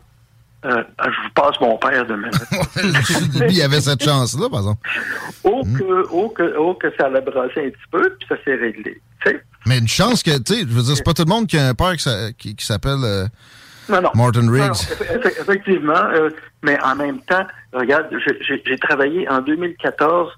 euh, 0.65 0.83
je 1.05 1.23
vous 1.23 1.31
passe 1.35 1.61
mon 1.61 1.77
père 1.77 2.07
demain. 2.07 2.31
il 3.49 3.57
y 3.57 3.63
avait 3.63 3.81
cette 3.81 4.05
chance-là, 4.05 4.49
par 4.49 4.61
exemple. 4.61 4.89
Oh, 5.43 5.63
hmm. 5.65 5.79
que, 5.79 6.07
oh, 6.11 6.29
que, 6.29 6.55
oh, 6.57 6.75
que 6.75 6.93
ça 6.97 7.09
l'a 7.09 7.21
brassé 7.21 7.67
un 7.67 7.71
petit 7.71 7.91
peu, 7.91 8.17
puis 8.19 8.29
ça 8.29 8.37
s'est 8.45 8.55
réglé. 8.55 9.01
Mais 9.67 9.79
une 9.79 9.89
chance 9.89 10.23
que, 10.23 10.37
tu 10.39 10.55
sais, 10.55 10.61
je 10.61 10.67
veux 10.67 10.83
dire, 10.83 10.97
c'est 10.97 11.05
pas 11.05 11.15
tout 11.15 11.25
le 11.25 11.33
monde 11.33 11.47
qui 11.47 11.57
a 11.57 11.69
un 11.69 11.75
père 11.75 11.95
qui, 12.37 12.57
qui, 12.57 12.67
s'appelle 12.67 13.05
euh, 13.05 13.27
Martin 13.89 14.51
Riggs. 14.51 14.89
effectivement, 15.41 15.93
euh, 15.93 16.31
mais 16.63 16.81
en 16.83 16.97
même 16.97 17.21
temps, 17.21 17.47
regarde, 17.73 18.07
j'ai 18.41 18.79
travaillé 18.79 19.29
en 19.29 19.41
2014. 19.41 20.33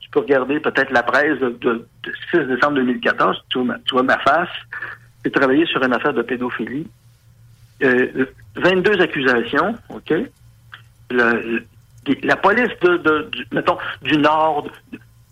Tu 0.00 0.10
peux 0.10 0.20
regarder 0.20 0.60
peut-être 0.60 0.90
la 0.90 1.02
presse 1.02 1.38
de, 1.38 1.86
6 2.30 2.38
décembre 2.46 2.76
2014, 2.76 3.36
tu 3.50 3.64
vois, 3.64 3.74
tu 3.84 3.94
vois 3.94 4.02
ma 4.04 4.18
face. 4.18 4.48
J'ai 5.24 5.32
travaillé 5.32 5.66
sur 5.66 5.82
une 5.82 5.92
affaire 5.92 6.14
de 6.14 6.22
pédophilie. 6.22 6.86
22 8.58 9.00
accusations, 9.00 9.74
OK? 9.90 10.12
la 11.10 12.36
police 12.36 12.70
de, 12.82 13.28
du, 13.32 13.46
mettons, 13.52 13.78
du 14.02 14.16
nord, 14.18 14.66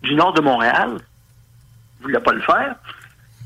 du 0.01 0.15
nord 0.15 0.33
de 0.33 0.41
Montréal 0.41 0.93
ne 0.93 2.03
voulait 2.03 2.19
pas 2.19 2.33
le 2.33 2.41
faire. 2.41 2.75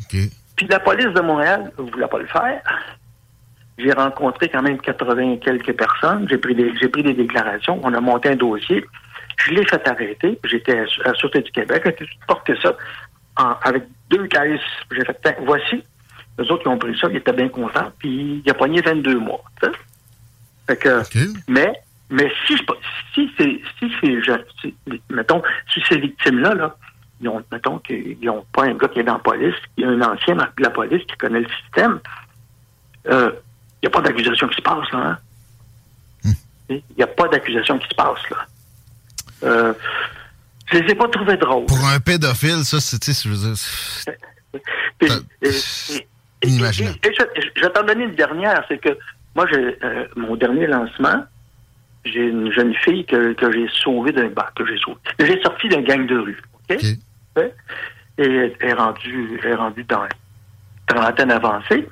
Puis 0.09 0.67
la 0.69 0.79
police 0.79 1.13
de 1.13 1.21
Montréal 1.21 1.71
ne 1.77 1.91
voulait 1.91 2.07
pas 2.07 2.19
le 2.19 2.27
faire. 2.27 2.61
J'ai 3.77 3.93
rencontré 3.93 4.49
quand 4.49 4.61
même 4.61 4.79
80 4.79 5.33
et 5.33 5.39
quelques 5.39 5.73
personnes. 5.73 6.27
J'ai 6.29 6.37
pris 6.37 6.53
des, 6.53 6.71
j'ai 6.79 6.87
pris 6.87 7.03
des 7.03 7.13
déclarations. 7.13 7.79
On 7.83 7.93
a 7.93 7.99
monté 7.99 8.29
un 8.29 8.35
dossier. 8.35 8.85
Je 9.37 9.51
l'ai 9.51 9.65
fait 9.65 9.87
arrêter. 9.87 10.39
J'étais 10.43 10.79
à 10.79 10.85
la 11.05 11.13
Sûreté 11.15 11.41
du 11.41 11.51
Québec. 11.51 11.95
J'ai 11.99 12.07
porté 12.27 12.53
ça 12.61 12.75
avec 13.63 13.83
deux 14.09 14.27
caisses. 14.27 14.59
J'ai 14.91 15.03
fait, 15.03 15.37
voici 15.45 15.83
les 16.41 16.51
autres 16.51 16.63
qui 16.63 16.67
ont 16.67 16.77
pris 16.77 16.97
ça, 16.97 17.07
ils 17.09 17.17
étaient 17.17 17.33
bien 17.33 17.49
contents, 17.49 17.91
puis 17.99 18.41
il 18.43 18.49
a 18.49 18.53
pogné 18.53 18.81
22 18.81 19.19
mois. 19.19 19.43
Fait 20.67 20.77
que, 20.77 21.01
mais, 21.47 21.71
mais 22.09 22.31
si, 22.47 22.55
si 23.13 23.31
c'est, 23.37 23.61
si 23.79 23.91
c'est, 24.01 24.93
mettons, 25.09 25.41
si 25.73 25.81
ces 25.87 25.97
victimes-là, 25.97 26.53
là, 26.53 26.75
ils 27.21 27.29
ont, 27.29 27.43
mettons 27.51 27.79
qu'ils 27.79 28.17
n'ont 28.21 28.45
pas 28.51 28.65
un 28.65 28.73
gars 28.73 28.87
qui 28.87 28.99
est 28.99 29.03
dans 29.03 29.13
la 29.13 29.19
police, 29.19 29.55
il 29.77 29.83
y 29.83 29.87
a 29.87 29.89
un 29.89 30.01
ancien 30.01 30.35
de 30.35 30.63
la 30.63 30.69
police 30.69 31.03
qui 31.05 31.17
connaît 31.17 31.41
le 31.41 31.49
système, 31.63 31.99
euh, 33.07 33.31
il 33.81 33.87
n'y 33.87 33.87
a 33.87 33.91
pas 33.91 34.01
d'accusation 34.01 34.47
qui 34.47 34.55
se 34.55 34.61
passe, 34.61 34.91
là, 34.91 34.99
hein? 34.99 35.17
Hmm. 36.23 36.33
Il 36.69 36.83
n'y 36.97 37.03
a 37.03 37.07
pas 37.07 37.27
d'accusation 37.27 37.79
qui 37.79 37.87
se 37.87 37.95
passe, 37.95 38.29
là. 38.29 38.37
Euh, 39.43 39.73
je 40.71 40.77
les 40.77 40.91
ai 40.91 40.95
pas 40.95 41.07
trouvés 41.09 41.37
drôles. 41.37 41.65
Pour 41.65 41.85
un 41.85 41.99
pédophile, 41.99 42.63
ça, 42.63 42.79
c'est, 42.79 43.03
je 43.11 43.29
veux 43.29 43.35
dire... 43.35 43.57
Je, 46.43 47.61
vais 47.61 47.69
t'en 47.69 47.83
donner 47.83 48.05
une 48.05 48.15
dernière, 48.15 48.63
c'est 48.67 48.77
que 48.77 48.97
moi, 49.35 49.45
j'ai 49.51 49.77
euh, 49.83 50.05
mon 50.15 50.35
dernier 50.35 50.67
lancement, 50.67 51.23
j'ai 52.05 52.27
une 52.27 52.51
jeune 52.51 52.73
fille 52.75 53.05
que, 53.05 53.33
que 53.33 53.51
j'ai 53.51 53.67
sauvée 53.73 54.11
d'un 54.11 54.27
bar, 54.27 54.53
que 54.53 54.65
j'ai 54.65 54.77
sauvée. 54.77 54.97
J'ai 55.19 55.41
sorti 55.41 55.69
d'un 55.69 55.81
gang 55.81 56.05
de 56.07 56.17
rue, 56.17 56.41
OK? 56.69 56.83
Et 58.17 58.23
elle 58.23 58.55
est 58.59 58.73
rendue, 58.73 59.39
elle 59.43 59.51
est 59.51 59.55
rendue 59.55 59.83
dans 59.85 60.03
une 60.03 60.95
trentaine 60.95 61.31
avancée. 61.31 61.87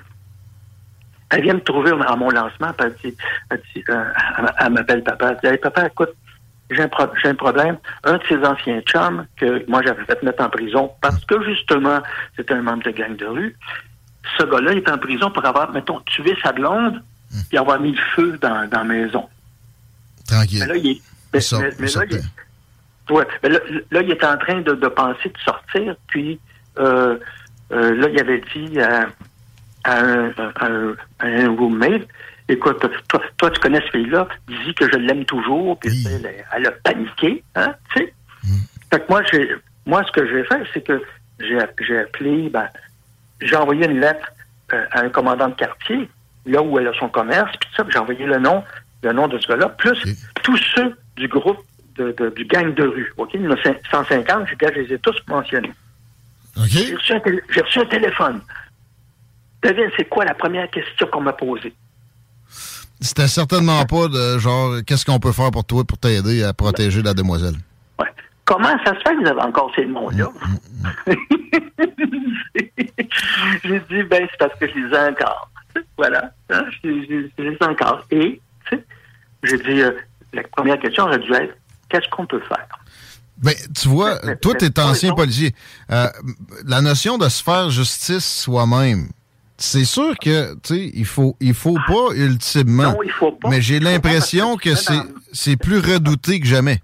Elle 1.32 1.44
vient 1.44 1.54
me 1.54 1.62
trouver 1.62 1.92
à 1.92 2.16
mon 2.16 2.30
lancement, 2.30 2.72
elle, 2.80 2.94
dit, 3.04 3.16
elle, 3.52 3.62
euh, 3.90 4.70
m'appelle 4.70 5.04
papa. 5.04 5.32
Elle 5.32 5.38
dit, 5.38 5.48
hey, 5.48 5.58
papa, 5.58 5.88
écoute, 5.88 6.14
j'ai 6.72 6.82
un, 6.82 6.90
un, 7.24 7.36
problème. 7.36 7.78
Un 8.04 8.18
de 8.18 8.24
ses 8.28 8.38
anciens 8.38 8.82
chums, 8.82 9.26
que 9.38 9.66
moi 9.68 9.82
j'avais 9.84 10.04
fait 10.06 10.22
mettre 10.24 10.44
en 10.44 10.50
prison 10.50 10.92
parce 11.02 11.24
que 11.26 11.42
justement, 11.44 12.00
c'était 12.36 12.54
un 12.54 12.62
membre 12.62 12.84
de 12.84 12.92
gang 12.92 13.16
de 13.16 13.26
rue, 13.26 13.56
ce 14.38 14.44
gars-là 14.44 14.74
est 14.74 14.90
en 14.90 14.98
prison 14.98 15.32
pour 15.32 15.46
avoir, 15.46 15.72
mettons, 15.72 16.00
tué 16.02 16.36
sa 16.44 16.52
blonde 16.52 17.02
et 17.52 17.58
avoir 17.58 17.80
mis 17.80 17.92
le 17.94 18.02
feu 18.16 18.38
dans, 18.42 18.68
dans 18.70 18.80
la 18.80 18.84
maison. 18.84 19.28
Tranquille. 20.28 20.60
Mais 20.62 20.66
là, 20.68 20.76
il 20.78 20.88
est, 20.92 21.02
mais, 21.34 21.42
sort- 21.42 21.62
mais- 21.62 21.70
il 21.70 21.76
mais 21.82 21.86
là, 21.88 21.92
sortait. 21.92 22.08
il 22.12 22.18
est- 22.18 23.14
ouais, 23.14 23.28
mais 23.44 23.50
là, 23.50 23.60
là, 23.92 24.02
il 24.02 24.12
est 24.12 24.24
en 24.24 24.38
train 24.38 24.62
de, 24.62 24.74
de 24.74 24.88
penser 24.88 25.30
de 25.30 25.38
sortir, 25.44 25.96
puis 26.08 26.40
euh, 26.78 27.18
euh, 27.72 27.96
là, 27.96 28.08
il 28.10 28.20
avait 28.20 28.42
dit 28.56 28.80
à, 28.80 29.08
à 29.84 30.00
un, 30.02 30.30
à 30.30 30.66
un- 30.68 30.96
à 31.20 31.26
un 31.28 31.50
roommate, 31.56 32.08
écoute, 32.48 32.80
toi, 33.08 33.22
toi, 33.38 33.52
tu 33.52 33.60
connais 33.60 33.82
ce 33.82 33.90
fille-là, 33.92 34.28
dis 34.48 34.74
que 34.74 34.86
je 34.92 34.98
l'aime 34.98 35.26
toujours, 35.26 35.78
puis 35.80 35.90
Oui. 35.92 36.08
elle, 36.12 36.28
a- 36.28 36.58
elle 36.58 36.68
a 36.68 36.72
paniqué, 36.72 37.44
hein, 37.56 37.74
tu 37.94 38.00
sais. 38.04 38.14
Fait 38.92 39.00
que 39.00 39.06
moi, 39.10 39.22
j'ai, 39.32 39.50
moi, 39.86 40.04
ce 40.06 40.12
que 40.12 40.28
j'ai 40.28 40.44
fait, 40.46 40.64
c'est 40.74 40.82
que 40.82 41.02
j'ai, 41.40 41.60
j'ai 41.88 42.00
appelé, 42.00 42.50
ben, 42.50 42.68
j'ai 43.42 43.56
envoyé 43.56 43.86
une 43.86 44.00
lettre 44.00 44.32
euh, 44.74 44.86
à 44.92 45.02
un 45.02 45.10
commandant 45.10 45.48
de 45.50 45.56
quartier, 45.56 46.10
là 46.46 46.62
où 46.62 46.78
elle 46.80 46.88
a 46.88 46.94
son 47.00 47.10
commerce, 47.10 47.52
puis 47.60 47.70
ça, 47.76 47.84
j'ai 47.90 47.98
envoyé 48.00 48.26
le 48.26 48.40
nom, 48.40 48.64
le 49.04 49.12
nom 49.14 49.28
de 49.28 49.38
ce 49.40 49.48
gars-là, 49.48 49.70
plus 49.70 49.98
tous 50.44 50.58
ceux 50.76 50.98
du 51.16 51.28
groupe 51.28 51.58
de, 51.96 52.12
de- 52.18 52.30
du 52.30 52.46
gang 52.46 52.74
de 52.74 52.84
rue. 52.84 53.14
OK? 53.18 53.32
Il 53.34 53.42
y 53.42 53.48
en 53.48 53.52
a 53.52 53.56
cin- 53.56 53.76
150, 53.92 54.48
je 54.50 54.56
je 54.68 54.80
les 54.80 54.94
ai 54.94 55.00
tous 55.00 55.16
mentionnés. 55.28 55.74
J'ai 56.88 56.96
reçu, 56.96 57.14
tél- 57.14 57.42
reçu 57.64 57.80
un 57.80 57.86
téléphone. 57.86 58.42
Devine, 59.64 59.90
c'est 59.98 60.06
quoi 60.06 60.26
la 60.26 60.34
première 60.34 60.70
question 60.70 61.08
qu'on 61.08 61.22
m'a 61.22 61.34
posée? 61.34 61.74
C'était 63.02 63.28
certainement 63.28 63.86
pas 63.86 64.08
de 64.08 64.38
genre, 64.40 64.76
qu'est-ce 64.86 65.06
qu'on 65.06 65.20
peut 65.20 65.32
faire 65.32 65.52
pour 65.52 65.64
toi 65.64 65.84
pour 65.86 65.98
t'aider 65.98 66.44
à 66.44 66.54
protéger 66.54 67.02
la 67.02 67.14
demoiselle? 67.14 67.56
Comment 68.50 68.76
ça 68.84 68.96
se 68.96 69.00
fait 69.02 69.16
que 69.16 69.22
vous 69.22 69.28
avez 69.28 69.42
encore 69.42 69.72
ces 69.76 69.86
noms-là? 69.86 70.28
J'ai 73.64 73.80
dit, 73.92 74.04
ben, 74.10 74.28
c'est 74.32 74.38
parce 74.40 74.58
que 74.60 74.68
je 74.68 74.74
les 74.74 74.96
ai 74.96 75.10
encore. 75.10 75.52
Voilà. 75.98 76.32
Hein, 76.50 76.66
Je, 76.84 76.90
je- 76.90 77.28
je 77.38 77.44
les 77.44 77.54
ai 77.62 77.64
encore. 77.64 78.06
Et, 78.12 78.42
tu 78.70 78.76
sais, 78.78 78.84
j'ai 79.44 79.58
dit, 79.58 79.82
euh, 79.82 79.92
la 80.34 80.44
première 80.44 80.80
question 80.80 81.04
aurait 81.04 81.20
dû 81.20 81.32
être, 81.34 81.56
qu'est-ce 81.90 82.10
qu'on 82.10 82.26
peut 82.26 82.42
faire? 82.48 82.68
Ben, 83.38 83.54
tu 83.80 83.88
vois, 83.88 84.18
toi, 84.38 84.54
mais- 84.60 84.70
t'es 84.70 84.82
ancien 84.82 85.14
policier. 85.14 85.54
Euh, 85.92 86.08
la 86.66 86.82
notion 86.82 87.18
de 87.18 87.30
se 87.30 87.44
faire 87.44 87.70
justice 87.70 88.26
soi-même, 88.44 89.10
c'est 89.58 89.86
sûr 89.86 90.16
que, 90.20 90.54
tu 90.56 90.60
sais, 90.64 90.92
il 90.94 91.06
faut, 91.06 91.36
il 91.40 91.54
faut 91.54 91.78
pas 91.88 92.16
ultimement. 92.16 92.94
Non, 92.94 93.04
il 93.04 93.12
faut 93.12 93.32
pas. 93.34 93.50
Mais 93.50 93.62
j'ai 93.62 93.80
l'impression 93.80 94.58
que 94.58 94.70
tu 94.70 94.94
c'est 95.34 95.56
plus 95.58 95.78
redouté 95.80 96.40
que 96.40 96.48
jamais. 96.48 96.82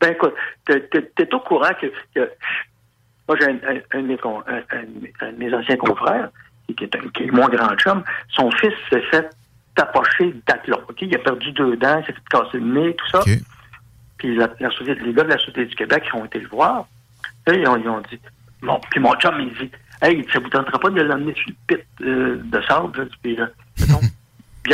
Ben 0.00 0.12
écoute, 0.12 0.34
t'es, 0.64 1.34
au 1.34 1.40
courant 1.40 1.70
que, 1.80 1.86
que- 2.14 2.30
moi 3.26 3.36
j'ai 3.40 3.46
un, 3.46 3.56
un- 3.68 3.98
un 3.98 4.02
de 4.02 5.36
mes, 5.38 5.54
anciens 5.54 5.76
confrères, 5.76 6.30
qui, 6.76 6.84
est, 6.84 6.94
un- 6.94 7.08
qui 7.14 7.24
est 7.24 7.30
mon 7.30 7.48
grand 7.48 7.74
chum, 7.76 8.02
son 8.28 8.50
fils 8.52 8.74
s'est 8.90 9.02
fait 9.10 9.28
tapocher 9.74 10.34
d'aplomb. 10.46 10.80
ok? 10.88 11.02
Il 11.02 11.14
a 11.14 11.18
perdu 11.18 11.52
deux 11.52 11.76
dents, 11.76 11.98
il 12.00 12.06
s'est 12.06 12.12
fait 12.12 12.28
casser 12.30 12.58
le 12.58 12.66
nez, 12.66 12.94
tout 12.94 13.08
ça. 13.10 13.20
OK. 13.20 13.30
Puis 14.18 14.34
la, 14.36 14.48
la 14.60 14.70
société- 14.70 15.00
les 15.02 15.12
gars 15.12 15.22
de 15.24 15.28
la 15.30 15.38
Société 15.38 15.66
du 15.66 15.74
Québec 15.76 16.04
ils 16.12 16.16
ont 16.18 16.24
été 16.24 16.40
le 16.40 16.48
voir. 16.48 16.86
Là, 17.46 17.54
ils 17.54 17.66
ont, 17.68 17.76
ils 17.76 17.88
ont 17.88 18.00
dit, 18.10 18.20
bon, 18.62 18.80
puis 18.90 19.00
mon 19.00 19.14
chum, 19.14 19.34
il 19.40 19.52
dit, 19.54 19.70
hey, 20.02 20.26
ça 20.32 20.38
vous 20.40 20.48
tentera 20.48 20.78
pas 20.78 20.90
de 20.90 21.00
l'emmener 21.02 21.34
sur 21.34 21.46
le 21.48 21.54
pit 21.76 21.84
euh, 22.02 22.40
de 22.44 22.60
sable? 22.62 23.08
Puis, 23.22 23.40
euh, 23.40 23.46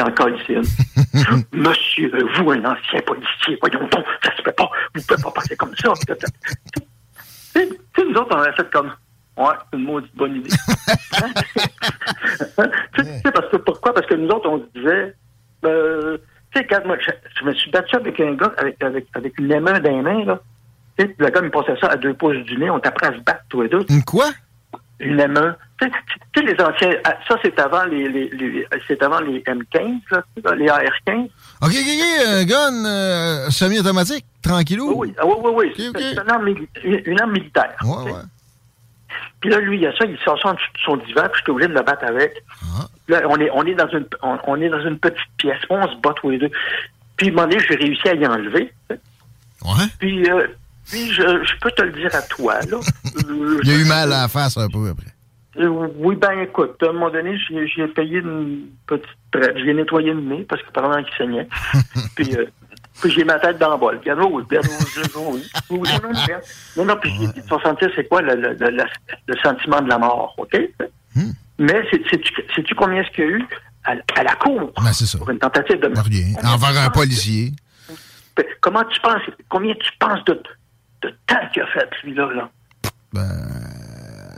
encore 0.01 0.31
ici. 0.31 0.55
Monsieur, 1.53 2.11
vous, 2.37 2.51
un 2.51 2.65
ancien 2.65 3.01
policier, 3.03 3.59
voyons 3.61 3.87
donc, 3.89 4.05
ça 4.23 4.37
se 4.37 4.43
fait 4.43 4.53
pas, 4.53 4.71
vous 4.95 5.03
pouvez 5.03 5.23
pas 5.23 5.31
passer 5.31 5.57
comme 5.57 5.75
ça. 5.77 5.93
Tu 7.55 7.61
sais, 7.61 8.09
nous 8.09 8.17
autres, 8.17 8.37
on 8.37 8.41
a 8.41 8.53
fait 8.53 8.69
comme, 8.73 8.93
ouais, 9.37 9.55
c'est 9.71 9.79
une 9.79 9.85
maudite 9.85 10.17
bonne 10.17 10.37
idée. 10.37 10.51
Tu 12.95 13.05
sais, 13.05 13.33
parce 13.33 13.49
que, 13.49 13.57
pourquoi? 13.59 13.95
Parce 13.95 14.07
que 14.07 14.15
nous 14.15 14.29
autres, 14.29 14.49
on 14.49 14.59
se 14.59 14.79
disait, 14.79 15.15
euh, 15.65 16.19
tu 16.51 16.59
sais, 16.59 16.67
quand 16.67 16.85
moi, 16.85 16.97
je, 17.01 17.11
je 17.39 17.45
me 17.45 17.55
suis 17.55 17.71
battu 17.71 17.95
avec 17.97 18.19
un 18.19 18.35
gars, 18.35 18.53
avec, 18.59 18.83
avec, 18.83 19.07
avec 19.15 19.39
une 19.39 19.49
dans 19.49 19.57
les 19.57 20.03
mains, 20.03 20.25
là. 20.25 20.41
Tu 20.99 21.07
sais, 21.07 21.15
le 21.19 21.29
gars 21.29 21.41
me 21.43 21.51
passait 21.51 21.77
ça 21.81 21.89
à 21.89 21.97
deux 21.97 22.15
pouces 22.15 22.45
du 22.45 22.57
nez, 22.57 22.71
on 22.71 22.81
t'apprend 22.81 23.09
à 23.09 23.13
se 23.13 23.21
battre, 23.21 23.45
tous 23.49 23.63
les 23.63 23.69
deux 23.69 23.85
Une 23.89 24.05
quoi? 24.05 24.27
Une 25.01 25.19
M1. 25.21 25.55
Tu 25.81 25.89
sais, 26.37 26.43
les 26.43 26.61
anciens, 26.65 26.93
ah, 27.05 27.15
ça 27.29 27.37
c'est 27.43 27.59
avant 27.59 27.85
les, 27.85 28.09
les, 28.09 28.29
les- 28.31 28.67
c'est 28.87 29.03
avant 29.03 29.21
les 29.21 29.41
M15, 29.41 30.01
là, 30.11 30.23
tu 30.37 30.43
sais, 30.43 30.57
les 30.57 30.69
AR-15. 30.69 31.25
OK, 31.25 31.31
OK, 31.63 31.71
OK, 31.73 32.27
un 32.27 32.45
gun 32.45 32.85
euh, 32.87 33.51
semi-automatique, 33.51 34.25
tranquillou. 34.43 34.93
Oui, 34.95 35.09
oui, 35.09 35.15
ah, 35.19 35.27
oui, 35.27 35.35
oui, 35.43 35.53
oui. 35.77 35.89
Ok, 35.89 35.97
ok. 35.97 36.01
C'est 36.15 36.23
une 36.23 36.31
arme, 36.31 36.45
mili- 36.49 36.69
une, 36.85 37.03
une 37.07 37.21
arme 37.21 37.33
militaire. 37.33 37.75
Ouais, 37.85 38.05
tu 38.05 38.11
sais. 38.11 38.17
ouais. 38.17 38.23
Puis 39.41 39.51
là, 39.51 39.59
lui, 39.61 39.77
il 39.77 39.83
y 39.83 39.87
a 39.87 39.93
ça, 39.97 40.05
il 40.07 40.17
sort 40.25 40.41
ça 40.41 40.49
en 40.51 40.55
dessous 40.55 40.73
de 40.75 40.79
son 40.85 40.97
divan, 40.97 41.23
puis 41.31 41.41
j'étais 41.41 41.51
obligé 41.51 41.69
de 41.69 41.75
le 41.75 41.83
battre 41.83 42.05
avec. 42.05 42.43
Ah. 42.63 42.87
Là, 43.09 43.23
on 43.29 43.37
est, 43.39 43.51
on 43.53 43.63
est 43.67 43.75
dans 43.75 43.89
une, 43.89 44.07
on, 44.23 44.39
on 44.47 44.61
est 44.61 44.69
dans 44.71 44.81
une 44.87 44.99
petite 44.99 45.19
pièce, 45.37 45.59
on 45.69 45.83
se 45.89 45.97
bat 45.97 46.15
tous 46.17 46.31
les 46.31 46.39
deux. 46.39 46.51
Puis, 47.17 47.29
à 47.29 47.31
un 47.31 47.35
moment 47.35 47.49
donné, 47.49 47.63
j'ai 47.69 47.75
réussi 47.77 48.09
à 48.09 48.15
y 48.15 48.27
enlever. 48.27 48.73
Ouais. 48.91 49.85
Puis, 49.99 50.31
euh, 50.31 50.47
puis 50.91 51.13
je, 51.13 51.23
je 51.23 51.59
peux 51.61 51.71
te 51.73 51.83
le 51.83 51.93
dire 51.93 52.15
à 52.15 52.23
toi, 52.23 52.61
là. 52.71 52.79
Euh, 53.29 53.61
Il 53.65 53.71
a 53.71 53.75
eu 53.75 53.85
mal 53.85 54.13
à 54.13 54.23
la 54.23 54.29
face 54.29 54.57
un 54.57 54.69
peu 54.69 54.89
après. 54.91 55.11
Euh, 55.57 55.69
oui, 55.99 56.17
ben 56.17 56.39
écoute, 56.41 56.77
à 56.83 56.89
un 56.89 56.93
moment 56.93 57.11
donné, 57.11 57.39
j'ai 57.49 57.87
payé 57.89 58.19
une 58.19 58.67
petite 58.87 59.07
traite. 59.31 59.57
J'ai 59.57 59.73
nettoyé 59.73 60.13
le 60.13 60.21
nez 60.21 60.45
parce 60.49 60.61
que 60.63 60.71
pendant 60.73 61.01
qu'il 61.03 61.15
saignait. 61.17 61.47
puis, 62.17 62.35
euh, 62.37 62.47
puis 63.01 63.11
j'ai 63.13 63.23
ma 63.25 63.39
tête 63.39 63.59
dans 63.59 63.71
le 63.73 63.77
bol. 63.79 64.01
Ah, 64.09 64.15
oui, 64.17 64.43
oui, 64.51 64.59
oui, 65.71 65.89
non, 66.77 66.85
non, 66.85 66.97
puis 66.97 67.13
tu 67.35 67.41
vas 67.49 67.61
sentir 67.63 67.89
c'est 67.95 68.09
quoi 68.09 68.21
le, 68.23 68.35
le, 68.35 68.55
le, 68.55 68.71
le- 68.71 68.85
le 69.29 69.37
sentiment 69.45 69.81
de 69.81 69.89
la 69.89 69.99
mort, 69.99 70.35
OK? 70.39 70.59
Mais 71.59 71.85
c'est- 71.91 72.03
sais-tu 72.57 72.75
combien 72.75 73.03
est-ce 73.03 73.11
qu'il 73.15 73.25
y 73.25 73.27
a 73.29 73.31
eu 73.31 73.45
à, 73.85 73.93
à 74.17 74.23
la 74.25 74.35
cour 74.35 74.73
Ben, 74.83 74.93
ça. 74.93 75.19
pour 75.19 75.31
une 75.31 75.39
tentative 75.39 75.79
de. 75.79 75.87
Combien 75.89 76.35
Envers 76.53 76.81
un 76.85 76.91
policier. 76.91 77.53
Comment 78.61 78.83
tu 78.85 79.01
penses, 79.01 79.23
combien 79.49 79.75
tu 79.75 79.91
penses 80.01 80.25
de, 80.25 80.43
de 81.07 81.15
temps 81.27 81.49
qu'il 81.53 81.63
a 81.63 81.67
fait, 81.69 81.89
celui-là, 82.01 82.29
là? 82.35 82.51
Ben. 83.13 83.23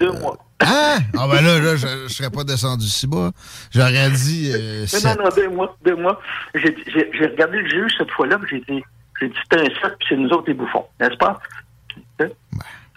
Deux 0.01 0.13
mois. 0.13 0.37
Hein? 0.61 0.99
Ah 1.19 1.27
ben 1.29 1.43
là, 1.45 1.59
là 1.59 1.77
je, 1.77 1.87
je 1.87 2.13
serais 2.13 2.31
pas 2.31 2.45
descendu 2.45 2.87
si 2.87 3.07
bas. 3.07 3.31
J'aurais 3.71 4.11
dit 4.11 4.51
euh, 4.55 4.81
Non, 4.83 4.87
sept. 4.87 5.05
non, 5.05 5.25
non, 5.25 5.31
deux 5.35 5.49
mois, 5.51 5.77
deux 5.85 5.97
mois. 5.97 6.21
J'ai 6.55 6.75
regardé 7.27 7.59
le 7.59 7.69
juge 7.69 7.93
cette 7.99 8.11
fois-là, 8.11 8.39
j'ai 8.51 8.61
dit, 8.61 8.83
j'ai 9.21 9.29
dit, 9.29 9.35
c'était 9.43 9.61
un 9.63 9.65
7, 9.65 9.75
puis 9.99 10.07
c'est 10.09 10.17
nous 10.17 10.29
autres 10.31 10.45
les 10.49 10.55
bouffons, 10.55 10.87
n'est-ce 11.01 11.17
pas? 11.17 11.39
Hein? 12.21 12.29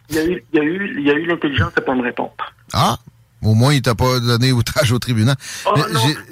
Il 0.10 0.16
y 0.16 0.20
a 0.20 0.26
eu, 0.26 0.44
il 0.54 0.58
y 0.58 0.62
a 0.62 0.64
eu, 0.64 0.96
il 1.00 1.06
y 1.06 1.12
a 1.12 1.14
eu 1.14 1.26
l'intelligence 1.26 1.74
de 1.76 1.82
pas 1.82 1.94
me 1.96 2.02
répondre. 2.02 2.34
Ah! 2.74 2.98
Au 3.42 3.54
moins, 3.54 3.74
il 3.74 3.82
t'a 3.82 3.96
pas 3.96 4.20
donné 4.20 4.52
outrage 4.52 4.92
au 4.92 5.00
tribunal. 5.00 5.36
Oh, 5.66 5.72
Mais 5.76 5.84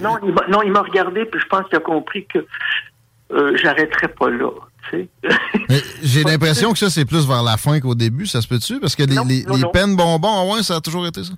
non, 0.02 0.18
non, 0.50 0.62
il 0.64 0.72
m'a- 0.74 0.82
regardé, 0.82 1.24
puis 1.26 1.40
je 1.40 1.46
pense 1.46 1.66
qu'il 1.70 1.78
a 1.78 1.82
compris 1.82 2.26
que 2.26 2.46
euh, 3.32 3.58
j'arrêterais 3.58 4.10
pas 4.10 4.30
là, 4.30 4.50
j'ai 6.04 6.24
l'impression 6.24 6.72
que 6.74 6.80
ça, 6.80 6.90
c'est 6.90 7.06
plus 7.06 7.28
vers 7.28 7.44
la 7.44 7.58
fin 7.58 7.80
qu'au 7.80 7.96
début. 7.96 8.26
Ça 8.26 8.42
se 8.42 8.48
peut-tu? 8.48 8.80
Parce 8.80 8.96
que 8.96 9.04
les, 9.04 9.16
Non, 9.16 9.26
les- 9.26 9.44
non, 9.44 9.56
les 9.56 9.62
non. 9.62 9.70
peines 9.72 9.96
bonbons, 9.96 10.54
ouais, 10.56 10.64
ça 10.64 10.76
a 10.78 10.82
toujours 10.82 11.06
été 11.08 11.24
ça. 11.24 11.34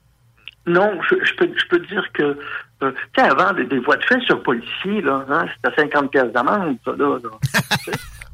non, 0.67 0.91
je, 1.09 1.15
je 1.25 1.33
peux, 1.35 1.49
je 1.57 1.67
peux 1.69 1.79
te 1.81 1.87
dire 1.87 2.03
que, 2.13 2.23
euh, 2.83 2.91
tu 2.91 3.21
sais, 3.21 3.21
avant, 3.27 3.53
des, 3.53 3.65
des 3.65 3.79
voies 3.79 3.97
de 3.97 4.03
fait 4.03 4.19
sur 4.21 4.41
policier, 4.43 5.01
là, 5.01 5.25
hein, 5.29 5.45
c'était 5.63 5.81
50 5.81 6.11
pièces 6.11 6.31
d'amende, 6.31 6.77
ça, 6.85 6.91
là. 6.97 7.17
là. 7.23 7.29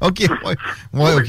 OK, 0.02 0.18
ouais. 0.20 0.56
Ouais, 0.92 1.14
OK. 1.14 1.28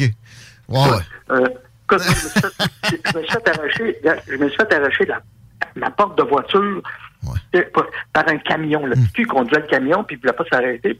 Ouais. 0.69 0.99
Euh, 1.31 1.47
je 1.89 1.95
me 1.95 1.99
suis 1.99 2.29
fait- 2.29 3.01
je 3.13 3.17
me 3.17 3.23
suis 3.23 3.31
fait 3.31 3.49
arracher, 3.49 3.95
je 4.29 4.35
me 4.35 4.47
suis 4.49 4.57
fait 4.57 4.73
arracher 4.73 5.05
la, 5.05 5.21
la 5.77 5.89
porte 5.91 6.17
de 6.17 6.23
voiture 6.23 6.81
Ouais. 7.23 7.61
par- 8.13 8.27
un 8.29 8.37
camion. 8.37 8.85
Le 8.85 8.95
petit 8.95 9.11
cul 9.13 9.25
conduisait 9.25 9.61
le 9.61 9.67
camion, 9.67 10.03
puis 10.03 10.15
il 10.17 10.19
voulait 10.19 10.33
pas 10.33 10.43
s'arrêter. 10.51 10.99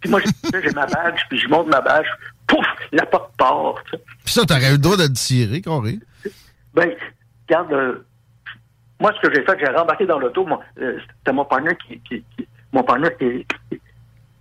Puis 0.00 0.10
moi, 0.10 0.20
j'ai- 0.20 0.70
ma 0.72 0.86
badge, 0.86 1.20
puis 1.28 1.38
je 1.38 1.48
monte 1.48 1.66
ma 1.68 1.80
badge, 1.80 2.06
pouf, 2.46 2.66
la 2.92 3.04
porte 3.06 3.32
part. 3.36 3.74
Puis 4.24 4.34
ça, 4.34 4.44
t'aurais 4.44 4.68
eu 4.68 4.72
le 4.72 4.78
droit 4.78 4.96
de 4.96 5.02
le 5.02 5.12
tirer. 5.12 5.60
Ben, 6.74 6.90
regarde, 7.48 7.72
euh, 7.72 8.04
moi, 9.00 9.12
ce 9.16 9.26
que 9.26 9.34
j'ai 9.34 9.42
fait, 9.44 9.58
j'ai 9.58 9.66
rembarqué 9.66 10.06
dans 10.06 10.18
l'auto. 10.18 10.46
euh, 10.80 10.98
C'était 11.18 11.32
mon 11.32 11.44
partenaire 11.44 11.76
qui, 11.78 11.98
qui, 12.00 12.24
qui- 12.36 12.48
mon 12.72 12.82
partenaire 12.84 13.16
qui, 13.16 13.44
qui- 13.70 13.80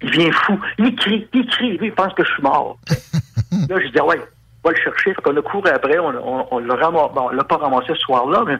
il 0.01 0.11
vient 0.11 0.31
fou. 0.31 0.59
Il 0.77 0.95
crie, 0.95 1.27
il 1.33 1.47
crie, 1.47 1.77
lui, 1.79 1.87
il 1.87 1.93
pense 1.93 2.13
que 2.13 2.23
je 2.23 2.31
suis 2.33 2.43
mort. 2.43 2.77
là, 3.69 3.79
j'ai 3.79 3.89
dit, 3.89 3.97
ah 3.99 4.05
ouais, 4.05 4.19
va 4.63 4.71
le 4.71 4.75
chercher. 4.77 5.13
Fait 5.15 5.21
qu'on 5.23 5.35
a 5.37 5.41
couru 5.41 5.67
après, 5.69 5.97
on, 5.97 6.09
on, 6.09 6.47
on 6.51 6.59
l'a 6.59 6.75
ramassé, 6.75 7.13
bon, 7.15 7.21
on 7.21 7.29
l'a 7.29 7.43
pas 7.43 7.57
ramassé 7.57 7.87
ce 7.89 7.95
soir-là, 8.01 8.43
mais 8.45 8.57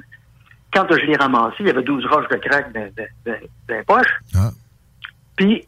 quand 0.74 0.88
je 0.90 1.06
l'ai 1.06 1.16
ramassé, 1.16 1.58
il 1.60 1.68
y 1.68 1.70
avait 1.70 1.84
12 1.84 2.06
roches 2.08 2.28
de 2.30 2.38
crack 2.38 2.74
dans, 2.74 2.82
dans, 2.98 3.06
dans, 3.26 3.34
dans 3.68 3.76
les 3.76 3.84
poches. 3.84 4.20
Ah. 4.36 4.50
Puis, 5.36 5.68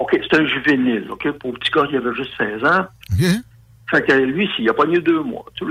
OK, 0.00 0.10
c'est 0.30 0.38
un 0.38 0.46
juvénile, 0.46 1.06
OK? 1.10 1.30
Pour 1.38 1.52
le 1.52 1.58
petit 1.58 1.70
gars, 1.70 1.86
il 1.90 1.96
avait 1.96 2.14
juste 2.14 2.32
16 2.36 2.64
ans. 2.64 2.86
OK. 3.12 3.24
Fait 3.90 4.02
que 4.02 4.12
lui, 4.12 4.48
s'il 4.54 4.68
a 4.68 4.74
pas 4.74 4.84
eu 4.86 5.00
deux 5.00 5.22
mois. 5.22 5.44
Tu 5.54 5.64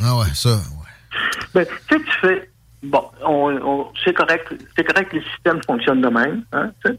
Ah 0.00 0.18
ouais, 0.18 0.26
ça, 0.34 0.50
ouais. 0.56 1.40
Ben, 1.54 1.64
tu 1.88 1.96
sais, 1.96 2.04
tu 2.04 2.12
fais, 2.20 2.50
bon, 2.82 3.04
on, 3.24 3.56
on- 3.62 3.92
c'est 4.04 4.12
correct, 4.12 4.52
c'est 4.76 4.84
correct 4.84 5.10
que 5.10 5.16
les 5.16 5.24
systèmes 5.24 5.60
fonctionnent 5.66 6.00
de 6.02 6.08
même, 6.08 6.44
hein, 6.52 6.70
tu 6.84 6.92
sais? 6.92 6.98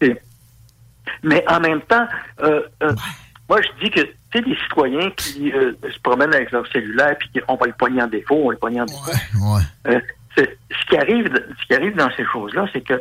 Et- 0.00 0.16
Mais 1.22 1.44
en 1.48 1.60
même 1.60 1.82
temps, 1.82 2.06
euh, 2.42 2.62
euh, 2.82 2.94
moi, 3.48 3.60
je 3.60 3.84
dis 3.84 3.90
que, 3.90 4.00
tu 4.00 4.08
sais, 4.32 4.40
les 4.40 4.56
citoyens 4.56 5.10
qui 5.10 5.52
euh, 5.52 5.72
se 5.92 5.98
promènent 6.00 6.34
avec 6.34 6.50
leur 6.52 6.66
cellulaire 6.68 7.16
puis 7.18 7.28
qu'on 7.42 7.56
va 7.56 7.66
le 7.66 7.72
poigner 7.74 8.00
en 8.02 8.06
défaut, 8.06 8.36
on 8.36 8.46
va 8.46 8.52
le 8.52 8.58
poigner 8.58 8.80
en 8.80 8.86
défaut. 8.86 9.10
Ouais. 9.42 9.62
Euh, 9.88 10.00
c'est- 10.36 10.58
ce, 10.70 10.86
qui 10.86 10.96
arrive, 10.96 11.26
ce 11.60 11.66
qui 11.66 11.74
arrive 11.74 11.96
dans 11.96 12.10
ces 12.16 12.24
choses-là, 12.24 12.66
c'est 12.72 12.80
que 12.80 12.94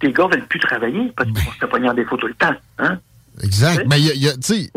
tes 0.00 0.12
gars 0.12 0.26
veulent 0.30 0.46
plus 0.46 0.60
travailler 0.60 1.12
parce 1.16 1.28
qu'ils 1.30 1.44
vont 1.44 1.52
se 1.52 1.88
en 1.88 1.94
défaut 1.94 2.16
tout 2.16 2.26
le 2.28 2.34
temps, 2.34 2.54
hein? 2.78 2.98
Exact. 3.42 3.84
Mais 3.88 4.00
il 4.00 4.22
y 4.22 4.28
a, 4.28 4.32
tu 4.34 4.38
sais, 4.42 4.70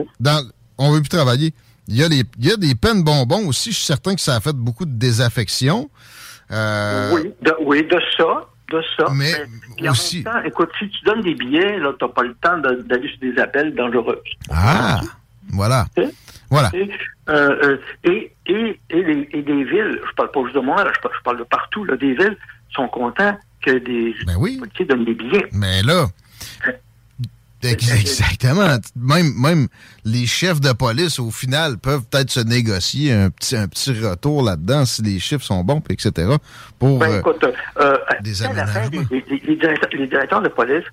on 0.78 0.92
veut 0.92 1.00
plus 1.02 1.10
travailler. 1.10 1.54
Il 1.88 1.96
y, 1.98 2.04
a 2.04 2.08
les- 2.08 2.24
il 2.40 2.46
y 2.48 2.52
a 2.52 2.58
des 2.58 2.76
peines 2.76 3.04
bonbons 3.04 3.48
aussi. 3.48 3.72
Je 3.72 3.76
suis 3.78 3.86
certain 3.86 4.14
que 4.16 4.22
ça 4.22 4.36
a 4.36 4.40
fait 4.40 4.54
beaucoup 4.56 4.86
de 4.86 4.92
désaffection. 4.94 5.90
Euh, 6.52 7.12
Oui, 7.14 7.32
de, 7.42 7.54
oui, 7.62 7.84
de 7.84 8.00
ça, 8.18 8.46
de 8.72 8.82
ça. 8.98 9.06
Mais 9.14 9.34
en 9.88 9.92
aussi- 9.92 10.18
même 10.24 10.26
temps, 10.26 10.42
écoute, 10.44 10.70
si 10.80 10.90
tu 10.90 11.04
donnes 11.06 11.22
des 11.22 11.34
billets, 11.36 11.80
là, 11.80 11.92
t'as 12.00 12.08
pas 12.08 12.24
le 12.24 12.34
temps 12.36 12.58
d'aller 12.60 13.10
sur 13.10 13.20
des 13.20 13.38
appels 13.42 13.74
dangereux. 13.76 14.22
Ah, 14.52 15.02
voilà. 15.50 15.86
Voilà. 16.50 16.70
Et, 16.74 16.90
euh, 17.30 17.34
euh, 17.64 17.78
et, 18.04 18.32
et, 18.48 18.80
et, 18.90 19.04
les- 19.04 19.30
et 19.32 19.42
des 19.42 19.64
villes, 19.64 20.00
je 20.08 20.16
parle 20.16 20.32
pas 20.32 20.44
juste 20.44 20.56
de 20.56 20.60
moi, 20.62 20.84
là, 20.84 20.92
je, 20.96 21.00
parle, 21.02 21.16
je 21.18 21.24
parle 21.24 21.40
de 21.40 21.44
partout, 21.44 21.84
là, 21.86 21.96
des 21.98 22.14
villes 22.14 22.38
sont 22.76 22.88
contents 22.90 23.38
que 23.66 23.78
des 23.78 24.16
Ben 24.26 24.36
oui. 24.38 24.58
policiers 24.58 24.86
donnent 24.86 25.06
des 25.06 25.14
billets. 25.14 25.48
Mais 25.54 25.82
là, 25.84 26.08
ex- 27.64 27.92
exactement. 27.92 28.78
Même, 28.96 29.34
même 29.40 29.68
les 30.06 30.26
chefs 30.26 30.60
de 30.62 30.72
police, 30.74 31.20
au 31.20 31.32
final, 31.32 31.78
peuvent 31.78 32.04
peut-être 32.10 32.32
se 32.32 32.40
négocier 32.40 33.14
un 33.14 33.30
petit, 33.30 33.56
un 33.56 33.68
petit 33.68 33.92
retour 34.02 34.44
là-dedans 34.44 34.86
si 34.86 35.02
les 35.02 35.20
chiffres 35.20 35.44
sont 35.44 35.64
bons, 35.64 35.82
etc. 35.90 36.36
Pour. 36.80 37.00
Ben, 37.00 37.12
euh, 37.12 37.20
écoute, 37.20 37.46
euh, 37.80 37.98
des 38.22 38.34
fin, 38.34 38.46
aménagements. 38.46 39.04
les, 39.12 39.56
directeurs, 39.56 39.90
les 39.94 40.08
directeurs 40.08 40.42
de 40.42 40.50
police, 40.50 40.86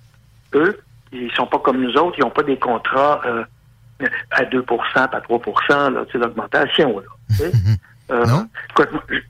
eux, 0.53 0.79
ils 1.11 1.31
sont 1.31 1.47
pas 1.47 1.59
comme 1.59 1.81
nous 1.81 1.93
autres, 1.93 2.15
ils 2.17 2.21
n'ont 2.21 2.29
pas 2.29 2.43
des 2.43 2.57
contrats 2.57 3.21
euh, 3.25 3.43
à 4.31 4.43
2% 4.43 4.63
à 4.95 5.21
3 5.21 5.41
là, 5.89 6.05
d'augmentation. 6.13 6.99
Là. 6.99 7.45
Euh, 8.11 8.25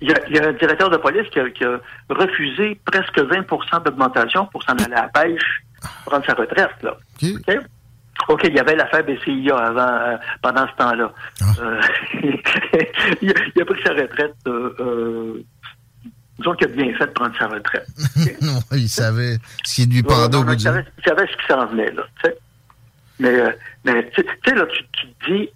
Il 0.02 0.10
y, 0.10 0.14
a, 0.14 0.16
il 0.30 0.36
y 0.36 0.40
a 0.40 0.48
un 0.48 0.54
directeur 0.54 0.90
de 0.90 0.98
police 0.98 1.28
qui 1.32 1.40
a, 1.40 1.50
qui 1.50 1.64
a 1.66 1.80
refusé 2.10 2.80
presque 2.86 3.18
20% 3.18 3.84
d'augmentation 3.84 4.46
pour 4.48 4.64
s'en 4.64 4.74
aller 4.74 4.94
à 4.94 5.04
la 5.04 5.08
pêche, 5.10 5.64
prendre 6.06 6.26
sa 6.26 6.34
retraite. 6.34 6.72
Là. 6.82 6.92
OK. 7.22 7.30
OK? 7.48 7.58
OK, 8.28 8.42
il 8.46 8.54
y 8.56 8.60
avait 8.60 8.76
l'affaire 8.76 9.04
BCIA 9.04 9.56
avant, 9.56 9.80
euh, 9.82 10.18
pendant 10.42 10.68
ce 10.68 10.74
temps-là. 10.78 11.12
Ah. 11.42 11.46
Euh, 11.62 11.82
il, 13.22 13.32
a, 13.32 13.34
il 13.56 13.62
a 13.62 13.66
pris 13.66 13.82
sa 13.86 13.94
retraite. 13.94 14.36
Disons 16.38 16.54
qu'il 16.56 16.68
a 16.68 16.72
bien 16.72 16.94
fait 16.98 17.06
de 17.08 17.12
prendre 17.12 17.38
sa 17.38 17.48
retraite. 17.48 17.88
non, 18.42 18.60
il 18.72 18.88
savait 18.90 19.38
ce 19.66 19.76
qui 19.76 19.86
lui 19.88 20.04
pendait 20.04 20.38
au 20.38 20.50
il, 20.50 20.60
savait, 20.60 20.86
il 20.98 21.04
savait 21.04 21.28
ce 21.28 21.38
qui 21.38 21.48
s'en 21.48 21.66
venait, 21.68 21.92
là. 21.92 22.04
Mais, 23.20 23.38
euh, 23.42 23.52
mais 23.84 24.10
tu 24.12 24.24
sais, 24.46 24.56
là, 24.56 24.66
tu, 24.68 24.84
tu 24.94 25.08
te 25.08 25.32
dis. 25.32 25.50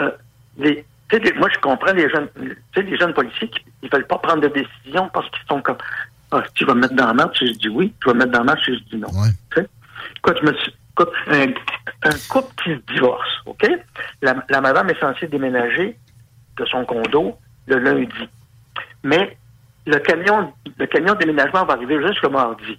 euh, 0.00 0.10
les, 0.58 0.84
tu 1.20 1.26
sais, 1.26 1.32
les- 1.32 1.38
moi, 1.38 1.48
je 1.52 1.58
comprends 1.60 1.92
les 1.92 2.08
jeunes, 2.08 2.28
tu 2.36 2.56
sais, 2.74 2.82
les 2.82 2.96
jeunes 2.96 3.14
policiers 3.14 3.48
qui 3.48 3.64
ils 3.82 3.90
veulent 3.90 4.06
pas 4.06 4.18
prendre 4.18 4.40
de 4.42 4.48
décision 4.48 5.08
parce 5.12 5.28
qu'ils 5.30 5.46
sont 5.48 5.60
comme. 5.62 5.76
Ah, 6.30 6.42
tu 6.54 6.64
vas 6.64 6.74
me 6.74 6.80
mettre 6.80 6.94
dans 6.94 7.06
la 7.06 7.14
marche, 7.14 7.38
je 7.40 7.52
dis 7.52 7.68
oui. 7.68 7.92
Tu 8.00 8.08
vas 8.08 8.14
me 8.14 8.20
mettre 8.20 8.32
dans 8.32 8.38
la 8.40 8.44
marche, 8.44 8.66
je 8.66 8.72
dis 8.90 8.96
non. 8.96 9.08
Ouais. 9.08 9.28
Tu 9.54 9.60
sais? 9.60 9.68
Écoute, 10.16 10.38
je 10.42 10.46
me 10.48 10.54
suis- 10.54 10.74
écoute, 10.92 11.10
un, 11.28 11.46
un 12.08 12.14
couple 12.28 12.54
qui 12.62 12.70
se 12.70 12.92
divorce, 12.94 13.28
OK? 13.46 13.68
La, 14.22 14.34
la 14.48 14.60
madame 14.60 14.90
est 14.90 14.98
censée 15.00 15.26
déménager 15.28 15.96
de 16.58 16.64
son 16.66 16.84
condo 16.84 17.36
le 17.66 17.78
lundi. 17.78 18.28
Mais 19.02 19.36
le 19.86 19.98
camion, 19.98 20.52
le 20.78 20.86
camion 20.86 21.14
de 21.14 21.18
déménagement 21.18 21.64
va 21.64 21.74
arriver 21.74 22.00
juste 22.06 22.22
le 22.22 22.30
mardi. 22.30 22.78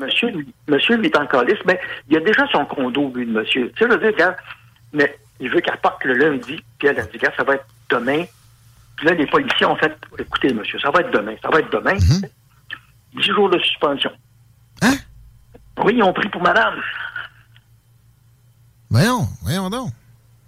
Monsieur, 0.00 0.30
lui- 0.30 0.52
monsieur, 0.68 1.04
est 1.04 1.16
en 1.16 1.26
calice, 1.26 1.58
mais 1.66 1.78
il 2.08 2.16
a 2.16 2.20
déjà 2.20 2.46
son 2.50 2.64
condo, 2.64 3.12
lui, 3.14 3.24
le 3.26 3.32
monsieur. 3.40 3.70
Tu 3.76 3.84
sais, 3.84 3.90
je 3.90 3.94
veux 3.94 4.00
dire, 4.00 4.12
regarde, 4.12 4.36
mais 4.92 5.16
il 5.40 5.50
veut 5.50 5.60
qu'elle 5.60 5.78
parte 5.78 6.04
le 6.04 6.14
lundi, 6.14 6.62
puis 6.78 6.88
elle 6.88 7.00
a 7.00 7.06
dit, 7.06 7.18
ça 7.36 7.44
va 7.44 7.54
être 7.54 7.66
demain. 7.88 8.24
Puis 8.96 9.06
là, 9.06 9.14
les 9.14 9.26
policiers 9.26 9.66
ont 9.66 9.76
fait, 9.76 9.96
écoutez, 10.18 10.52
monsieur, 10.52 10.78
ça 10.78 10.90
va 10.90 11.00
être 11.00 11.10
demain, 11.10 11.34
ça 11.42 11.48
va 11.48 11.60
être 11.60 11.72
demain. 11.72 11.94
Dix 13.14 13.22
jours 13.22 13.48
de 13.48 13.58
suspension. 13.58 14.12
Hein? 14.82 14.94
Oui, 15.82 15.94
ils 15.96 16.02
ont 16.02 16.12
pris 16.12 16.28
pour 16.28 16.42
madame. 16.42 16.74
Voyons, 18.90 19.26
voyons 19.42 19.70
donc. 19.70 19.92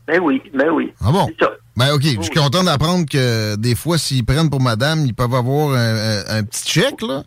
Ben 0.07 0.21
oui, 0.21 0.43
ben 0.53 0.69
oui. 0.71 0.93
Ah 1.01 1.11
bon? 1.11 1.27
C'est 1.29 1.45
ça. 1.45 1.51
Ben 1.77 1.95
OK, 1.95 2.03
je 2.03 2.21
suis 2.21 2.31
content 2.35 2.63
d'apprendre 2.63 3.07
que 3.11 3.57
des 3.57 3.75
fois, 3.75 3.97
s'ils 3.97 4.25
prennent 4.27 4.51
pour 4.51 4.61
madame, 4.61 5.07
ils 5.07 5.15
peuvent 5.15 5.35
avoir 5.35 5.71
un, 5.75 6.43
petit 6.45 6.69
chèque, 6.71 7.01
là. 7.01 7.23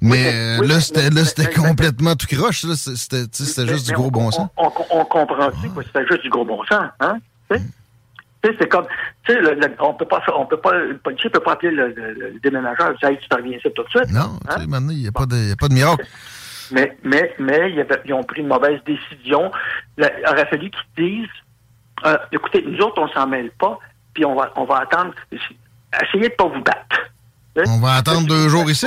Mais 0.00 0.56
Oui, 0.60 0.66
euh, 0.66 0.66
là, 0.66 0.80
c'était 1.24 1.52
complètement 1.52 2.16
tout 2.16 2.26
croche. 2.26 2.64
C'était 2.74 3.26
tu 3.28 3.44
juste 3.68 3.86
du 3.86 3.92
gros 3.92 4.06
on- 4.06 4.10
bon 4.10 4.26
on- 4.28 4.30
sens. 4.30 4.48
On, 4.56 4.66
on, 4.66 5.00
on 5.00 5.04
comprend 5.04 5.48
aussi 5.48 5.68
que 5.76 5.82
c'était 5.84 6.06
juste 6.10 6.22
du 6.22 6.30
gros 6.30 6.44
bon 6.44 6.64
sens, 6.64 6.86
hein? 7.00 7.18
Tu? 7.50 7.58
Tu 8.44 8.56
c'est 8.58 8.68
comme, 8.68 8.86
tu 9.24 9.32
sais, 9.34 9.38
on 9.78 9.94
peut 9.94 10.06
pas, 10.06 10.20
on 10.36 10.46
peut 10.46 10.56
pas, 10.56 10.72
le 10.72 10.96
policier 10.98 11.30
peut 11.30 11.38
pas 11.40 11.52
appeler 11.52 11.70
le, 11.72 11.88
le- 11.94 12.12
le 12.14 12.40
déménageur, 12.42 12.90
et 12.90 12.94
dire, 12.96 13.08
hey, 13.10 13.18
tu 13.18 13.28
t'en 13.28 13.36
reviens 13.36 13.56
ici 13.58 13.68
tout 13.74 13.84
de 13.84 13.88
suite. 13.90 14.10
Non, 14.10 14.38
tu 14.42 14.62
Hein? 14.62 14.66
maintenant, 14.68 14.90
il 14.90 14.98
n'y 14.98 15.06
a, 15.06 15.10
a 15.10 15.12
pas 15.12 15.26
de 15.68 15.74
miracle. 15.74 16.04
Mais, 16.72 16.96
mais, 17.04 17.32
mais, 17.38 17.72
ils 18.06 18.12
ont 18.14 18.24
pris 18.24 18.40
une 18.40 18.48
mauvaise 18.48 18.80
décision. 18.86 19.52
Il 19.98 20.08
aurait 20.28 20.46
fallu 20.46 20.70
qu'ils 20.70 21.04
disent, 21.20 21.28
euh, 22.06 22.16
écoutez, 22.32 22.62
nous 22.66 22.78
autres, 22.80 23.00
on 23.02 23.08
s'en 23.08 23.26
mêle 23.26 23.50
pas, 23.52 23.78
puis 24.14 24.24
on 24.24 24.34
va, 24.34 24.52
on 24.56 24.64
va 24.64 24.78
attendre, 24.80 25.12
essayez 25.30 26.28
de 26.28 26.34
pas 26.34 26.46
vous 26.46 26.62
battre. 26.62 27.10
Hein? 27.56 27.62
On 27.68 27.80
va 27.80 27.94
attendre 27.94 28.26
deux 28.26 28.48
jours 28.48 28.70
ici? 28.70 28.86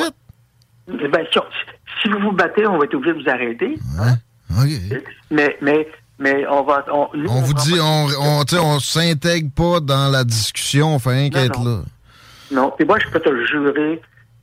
Ben, 0.87 1.25
si, 1.31 1.39
on- 1.39 1.43
si 2.01 2.09
vous 2.09 2.19
vous 2.19 2.31
battez, 2.31 2.65
on 2.67 2.77
va 2.77 2.85
être 2.85 2.93
obligé 2.95 3.13
de 3.17 3.23
vous 3.23 3.29
arrêter. 3.29 3.77
hein? 3.99 4.15
OK. 4.61 5.01
Mais, 5.31 5.57
mais, 5.61 5.87
mais 6.19 6.45
on 6.47 6.63
va, 6.63 6.85
on, 6.91 7.09
nous, 7.15 7.29
On 7.29 7.41
vous 7.41 7.53
dit, 7.53 7.79
on, 7.81 8.07
on, 8.19 8.43
on 8.61 8.79
s'intègre 8.79 9.49
pas 9.55 9.79
dans 9.79 10.11
la 10.11 10.23
discussion, 10.23 10.95
on 10.95 10.99
fait 10.99 11.09
rien 11.11 11.29
qu'être 11.29 11.63
là. 11.63 11.81
Non, 12.51 12.73
et 12.79 12.85
moi, 12.85 12.97
je 12.99 13.09
peux 13.09 13.19
te 13.19 13.29
le 13.29 13.45
jurer, 13.47 14.01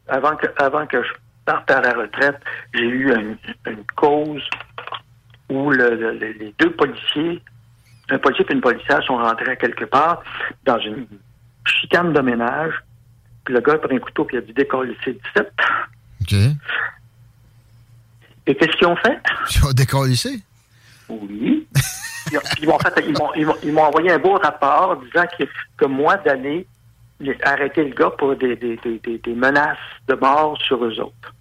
avant 0.08 0.34
que, 0.36 0.46
avant 0.60 0.86
que 0.86 1.02
je 1.02 1.08
parte 1.44 1.70
à 1.70 1.80
la 1.80 1.92
retraite, 1.94 2.36
j'ai 2.74 2.82
eu 2.84 3.12
une, 3.14 3.36
une 3.66 3.84
cause 3.96 4.42
où 5.48 5.70
le- 5.70 5.94
le- 5.94 6.12
le- 6.18 6.32
les 6.32 6.54
deux 6.58 6.72
policiers, 6.72 7.40
un 8.12 8.18
policier 8.18 8.44
et 8.48 8.52
une 8.52 8.60
policière 8.60 9.02
sont 9.04 9.16
rentrés 9.16 9.52
à 9.52 9.56
quelque 9.56 9.84
part 9.84 10.22
dans 10.64 10.78
une 10.78 11.06
chicane 11.64 12.12
de 12.12 12.20
ménage. 12.20 12.72
Puis 13.44 13.54
le 13.54 13.60
gars 13.60 13.74
a 13.74 13.78
pris 13.78 13.96
un 13.96 13.98
couteau 14.00 14.24
et 14.30 14.34
il 14.34 14.38
a 14.38 14.40
dit 14.42 14.52
décoller 14.52 14.96
c'est 15.04 15.12
17. 15.34 15.52
OK. 16.22 16.32
Et 18.46 18.54
qu'est-ce 18.56 18.76
qu'ils 18.76 18.86
ont 18.88 18.96
fait? 18.96 19.18
Puis 19.48 20.06
ici. 20.06 20.42
Oui. 21.08 21.66
Ils, 22.30 22.38
ont- 22.38 22.40
ils 22.60 22.68
m'ont 22.68 22.78
fait- 22.78 23.04
ils 23.06 23.12
m'ont- 23.12 23.32
envoyé 23.82 24.10
un 24.12 24.18
beau 24.18 24.34
rapport 24.34 24.96
disant 24.96 25.24
que, 25.38 25.44
que 25.76 25.84
moi, 25.86 26.16
d'aller 26.18 26.66
arrêter 27.44 27.84
le 27.84 27.94
gars 27.94 28.10
pour 28.10 28.34
des, 28.36 28.56
des, 28.56 28.76
des, 28.78 28.98
des- 28.98 29.18
des 29.18 29.34
menaces 29.34 29.76
de 30.08 30.14
mort 30.14 30.58
sur 30.62 30.84
eux 30.84 30.98
autres. 31.00 31.34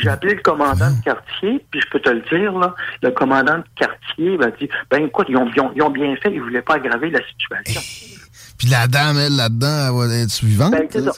J'ai 0.00 0.08
appelé 0.08 0.34
le 0.34 0.40
commandant 0.42 0.90
de 0.90 1.02
quartier, 1.04 1.64
puis 1.70 1.80
je 1.80 1.88
peux 1.90 2.00
te 2.00 2.10
le 2.10 2.20
dire, 2.30 2.52
là, 2.58 2.74
le 3.02 3.10
commandant 3.10 3.58
de 3.58 3.64
quartier 3.76 4.36
m'a 4.38 4.50
dit, 4.52 4.68
ben 4.90 5.04
écoute, 5.04 5.26
ils 5.28 5.36
ont, 5.36 5.50
ils 5.54 5.60
ont- 5.60 5.72
ils 5.76 5.82
ont 5.82 5.90
bien 5.90 6.14
fait, 6.16 6.32
ils 6.32 6.40
voulaient 6.40 6.62
pas 6.62 6.74
aggraver 6.74 7.10
la 7.10 7.20
situation. 7.26 7.80
Puis 8.58 8.68
la 8.68 8.86
dame, 8.86 9.16
elle, 9.18 9.36
là-dedans, 9.36 9.86
elle 10.02 10.08
va 10.10 10.14
être 10.16 10.30
suivante. 10.30 10.72
Ben, 10.72 10.86
c'est 10.90 11.00
ça. 11.00 11.12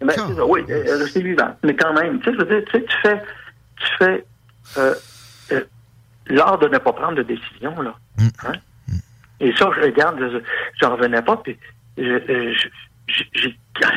Ben, 0.00 0.14
c'est 0.28 0.34
ça, 0.36 0.46
oui, 0.46 0.60
euh, 0.68 1.06
c'est 1.06 1.22
vivant. 1.22 1.56
Mais 1.62 1.76
quand 1.76 1.92
même, 1.94 2.18
tu 2.20 2.24
sais, 2.24 2.32
je 2.36 2.44
veux 2.44 2.46
dire, 2.60 2.64
tu 2.72 2.78
sais, 2.78 2.84
tu 2.84 2.96
fais, 3.02 3.22
tu 3.76 3.86
fais 3.98 4.24
euh, 4.78 4.94
euh, 5.52 5.64
l'art 6.26 6.58
de 6.58 6.66
ne 6.66 6.78
pas 6.78 6.92
prendre 6.92 7.14
de 7.16 7.22
décision, 7.22 7.80
là. 7.82 7.94
Hein? 8.48 8.52
Et 9.40 9.52
ça, 9.56 9.70
je 9.76 9.80
regarde, 9.82 10.18
je 10.18 10.38
j'en 10.80 10.96
revenais 10.96 11.22
pas, 11.22 11.36
puis 11.36 11.56
je- 11.96 12.02
euh, 12.02 12.52
je- 13.06 13.48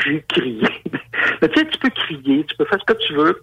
j'ai 0.06 0.24
crié. 0.30 0.62
Mais 1.42 1.50
tu 1.50 1.60
sais, 1.60 1.68
tu 1.68 1.78
peux 1.80 1.90
crier, 1.90 2.46
tu 2.46 2.56
peux 2.56 2.66
faire 2.66 2.80
ce 2.88 2.94
que 2.94 3.00
tu 3.08 3.14
veux, 3.16 3.42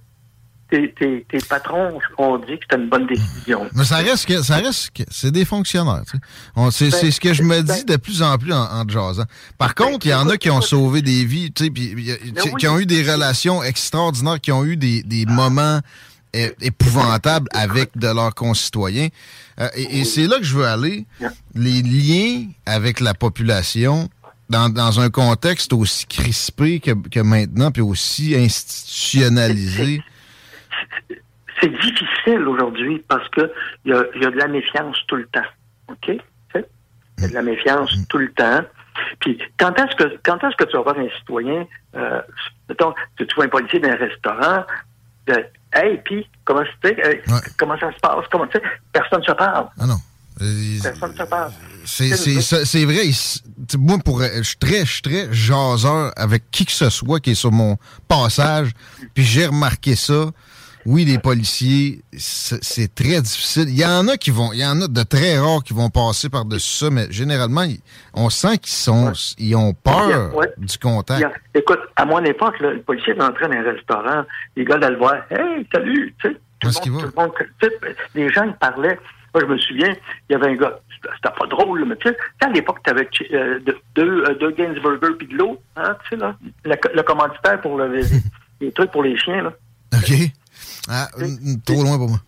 tes, 0.71 0.93
tes, 0.93 1.27
tes 1.31 1.39
patrons 1.39 1.99
ont 2.19 2.39
dit 2.39 2.45
que 2.59 2.65
c'était 2.69 2.83
une 2.83 2.89
bonne 2.89 3.07
décision. 3.07 3.67
Mais 3.75 3.85
ça 3.85 3.97
reste 3.99 4.27
que 4.27 4.43
ça 4.43 4.57
reste 4.57 4.91
que 4.91 5.03
c'est 5.11 5.31
des 5.31 5.45
fonctionnaires. 5.45 6.03
tu 6.11 6.17
sais. 6.17 6.23
On- 6.57 6.71
C'est 6.71 6.91
ce 6.91 7.21
que 7.21 7.33
je 7.33 7.43
me 7.43 7.63
dis 7.63 7.85
de 7.85 7.97
plus 7.97 8.23
en 8.23 8.37
plus 8.39 8.53
en, 8.53 8.63
en. 8.81 8.85
Par 9.57 9.75
contre, 9.75 10.07
il 10.07 10.11
y 10.11 10.15
en 10.15 10.29
a 10.29 10.37
qui 10.37 10.51
ont 10.51 10.61
sauvé 10.61 11.03
des 11.03 11.25
vies, 11.25 11.51
tu 11.53 11.65
sais, 11.67 11.71
tu 11.71 12.05
sais, 12.43 12.53
qui 12.59 12.69
ont 12.69 12.79
eu 12.79 12.87
des 12.87 13.03
relations 13.11 13.63
extraordinaires, 13.63 14.41
qui 14.41 14.53
ont 14.53 14.65
eu 14.65 14.77
des, 14.77 15.03
des 15.03 15.25
moments 15.27 15.81
épouvantables 16.61 17.49
avec 17.53 17.97
de 17.97 18.07
leurs 18.09 18.35
concitoyens. 18.35 19.09
Euh, 19.61 19.69
et 19.75 20.01
et 20.01 20.05
c'est 20.05 20.27
là 20.27 20.39
que 20.39 20.45
je 20.45 20.55
veux 20.57 20.67
aller. 20.67 21.07
Les 21.55 21.83
liens 21.83 22.47
avec 22.67 23.01
la 23.01 23.15
population 23.15 24.09
dans, 24.51 24.69
dans 24.69 25.01
un 25.01 25.11
contexte 25.11 25.73
aussi 25.73 26.07
crispé 26.07 26.81
que, 26.81 26.93
que 26.93 27.21
maintenant, 27.21 27.71
puis 27.71 27.83
aussi 27.83 28.35
institutionnalisé. 28.37 30.03
C'est 31.61 31.68
difficile 31.68 32.47
aujourd'hui 32.47 33.05
parce 33.09 33.29
que 33.31 33.53
il 33.85 33.92
y 33.92 34.18
y 34.21 34.27
a 34.27 34.31
de 34.31 34.37
la 34.37 34.49
méfiance 34.49 34.97
tout 35.07 35.16
le 35.16 35.27
temps. 35.27 35.47
OK? 35.88 36.07
Tu? 36.07 36.64
Il 37.18 37.23
y 37.23 37.25
a 37.25 37.29
de 37.29 37.35
la 37.35 37.42
méfiance 37.42 37.90
tout 38.09 38.18
le 38.18 38.31
temps. 38.33 38.62
Puis 39.21 39.38
quand 39.59 39.73
est-ce 39.79 39.97
que 39.97 40.18
quand 40.25 40.38
est-ce 40.44 40.57
que 40.57 40.64
tu 40.64 40.77
vas 40.77 40.83
voir 40.83 40.99
un 40.99 41.09
citoyen, 41.18 41.66
euh, 41.97 42.21
mettons, 42.68 42.94
tu 43.16 43.27
vois 43.37 43.44
un 43.44 43.49
policier 43.49 43.81
dans 43.81 43.90
un 43.90 43.97
restaurant, 43.97 44.64
de, 45.27 45.44
hey, 45.75 46.01
puis 46.05 46.29
comment 46.44 46.64
c'était, 46.75 47.01
euh, 47.07 47.38
comment 47.57 47.79
ça 47.79 47.92
se 47.92 47.99
passe, 48.01 48.25
comment 48.31 48.47
tu 48.47 48.59
sais, 48.59 48.64
personne 48.92 49.21
ne 49.21 49.25
se 49.25 49.33
parle. 49.33 49.68
Ah 49.79 49.87
non. 49.87 49.99
Euh, 50.40 50.79
Personne 50.83 51.12
ne 51.12 51.16
se 51.16 51.23
parle. 51.25 51.53
C'est 51.85 52.85
vrai. 52.85 53.11
tu 53.68 53.79
Moi, 53.79 53.99
pour, 54.05 54.23
je 54.23 54.42
suis 54.42 54.57
très, 54.57 54.87
je 54.87 54.92
suis 54.92 55.03
très 55.03 55.33
jaseur 55.33 56.12
avec 56.16 56.51
qui 56.51 56.64
que 56.64 56.73
ce 56.73 56.90
soit 56.90 57.18
qui 57.18 57.31
est 57.31 57.35
sur 57.35 57.51
mon 57.51 57.77
passage. 58.07 58.71
Puis 59.14 59.25
j'ai 59.25 59.47
remarqué 59.47 59.97
ça. 59.97 60.27
Oui, 60.87 61.05
les 61.05 61.19
policiers, 61.19 62.03
c'est 62.17 62.95
très 62.95 63.21
difficile. 63.21 63.69
Il 63.69 63.79
y 63.79 63.85
en 63.85 64.09
a 64.09 64.17
qui 64.17 64.31
vont, 64.31 64.53
il 64.53 64.61
y 64.61 64.64
en 64.67 64.81
a 64.81 64.88
de 64.88 65.03
très 65.03 65.38
rares 65.38 65.62
qui 65.62 65.75
vont 65.75 65.91
passer 65.91 66.29
par-dessus 66.29 66.85
ça, 66.85 66.91
mais 66.91 67.07
généralement, 67.11 67.64
on 68.14 68.31
sent 68.31 68.59
qu'ils 68.59 68.73
sont, 68.73 69.12
ils 69.38 69.55
ont 69.55 69.75
peur 69.75 70.35
Ouais. 70.35 70.49
du 70.57 70.79
contact. 70.79 71.23
A- 71.25 71.59
écoute, 71.59 71.81
à 71.97 72.05
mon 72.05 72.23
époque, 72.25 72.59
là, 72.61 72.71
le 72.73 72.81
policier 72.81 73.12
rentrait 73.14 73.49
dans 73.49 73.55
un 73.57 73.62
restaurant, 73.73 74.25
les 74.57 74.64
gars 74.64 74.77
allaient 74.77 74.91
le 74.91 74.97
voir, 74.99 75.14
hey, 75.31 75.67
salut, 75.73 76.14
tu 76.21 76.29
sais. 76.29 76.37
Tout 76.61 76.69
le 76.87 76.91
monde, 76.91 77.01
tout 77.03 77.12
le 77.17 77.23
monde, 77.23 77.33
tu 77.61 77.69
sais, 77.69 77.73
les 78.14 78.31
gens 78.33 78.45
ils 78.45 78.55
parlaient. 78.55 78.99
Moi, 79.35 79.43
je 79.43 79.53
me 79.53 79.59
souviens, 79.59 79.95
il 80.29 80.33
y 80.33 80.35
avait 80.35 80.49
un 80.53 80.55
gars, 80.57 80.81
c'était 80.91 81.35
pas 81.38 81.47
drôle, 81.47 81.85
mais 81.87 81.95
tu 81.97 82.09
sais, 82.09 82.17
à 82.41 82.49
l'époque, 82.49 82.79
tu 82.83 82.91
avais 82.91 83.09
deux, 83.95 84.25
euh, 84.25 84.35
deux 84.41 84.51
Gainsburger 84.53 85.14
puis 85.19 85.29
de 85.29 85.35
l'eau, 85.37 85.61
hein, 85.77 85.95
tu 86.05 86.11
sais, 86.11 86.17
là, 86.17 86.35
le, 86.64 86.75
le 86.95 87.03
commanditaire 87.03 87.61
pour 87.61 87.77
le, 87.79 87.93
les, 87.95 88.07
les 88.61 88.73
trucs 88.73 88.91
pour 88.91 89.03
les 89.03 89.17
chiens, 89.19 89.43
là. 89.43 89.53
OK. 89.95 90.12
Ah, 90.88 91.09
trop 91.64 91.83
loin 91.83 91.98
pour 91.98 92.09
moi. 92.09 92.18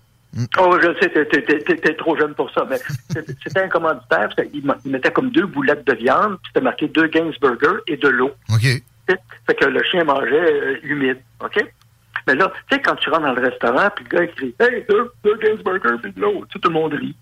Oh, 0.60 0.78
je 0.80 0.94
sais, 1.00 1.10
t'es, 1.10 1.94
trop 1.94 2.16
jeune 2.16 2.34
pour 2.34 2.50
ça, 2.52 2.64
mais 2.70 2.78
c'était 3.44 3.60
un 3.60 3.68
commanditaire, 3.68 4.28
il 4.54 4.62
mettait 4.84 5.10
comme 5.10 5.30
deux 5.30 5.46
boulettes 5.46 5.84
de 5.86 5.94
viande, 5.94 6.38
puis 6.42 6.52
c'était 6.52 6.64
marqué 6.64 6.86
deux 6.86 7.08
Gainsburger 7.08 7.80
et 7.88 7.96
de 7.96 8.08
l'eau. 8.08 8.30
OK. 8.52 8.82
Fait 9.46 9.54
que 9.56 9.64
le 9.64 9.82
chien 9.82 10.04
mangeait 10.04 10.52
euh, 10.52 10.76
humide, 10.84 11.18
OK? 11.40 11.64
Mais 12.28 12.36
là, 12.36 12.52
tu 12.68 12.76
sais, 12.76 12.82
quand 12.82 12.94
tu 12.96 13.10
rentres 13.10 13.22
dans 13.22 13.32
le 13.32 13.42
restaurant, 13.42 13.90
puis 13.96 14.04
le 14.08 14.16
gars 14.16 14.24
il 14.24 14.30
crie 14.30 14.54
Hey, 14.60 14.84
deux, 14.88 15.10
deux 15.24 15.36
Gainsburger 15.38 15.98
puis 16.00 16.12
de 16.12 16.20
l'eau, 16.20 16.44
tout 16.48 16.60
le 16.62 16.70
monde 16.70 16.92
rit. 16.92 17.16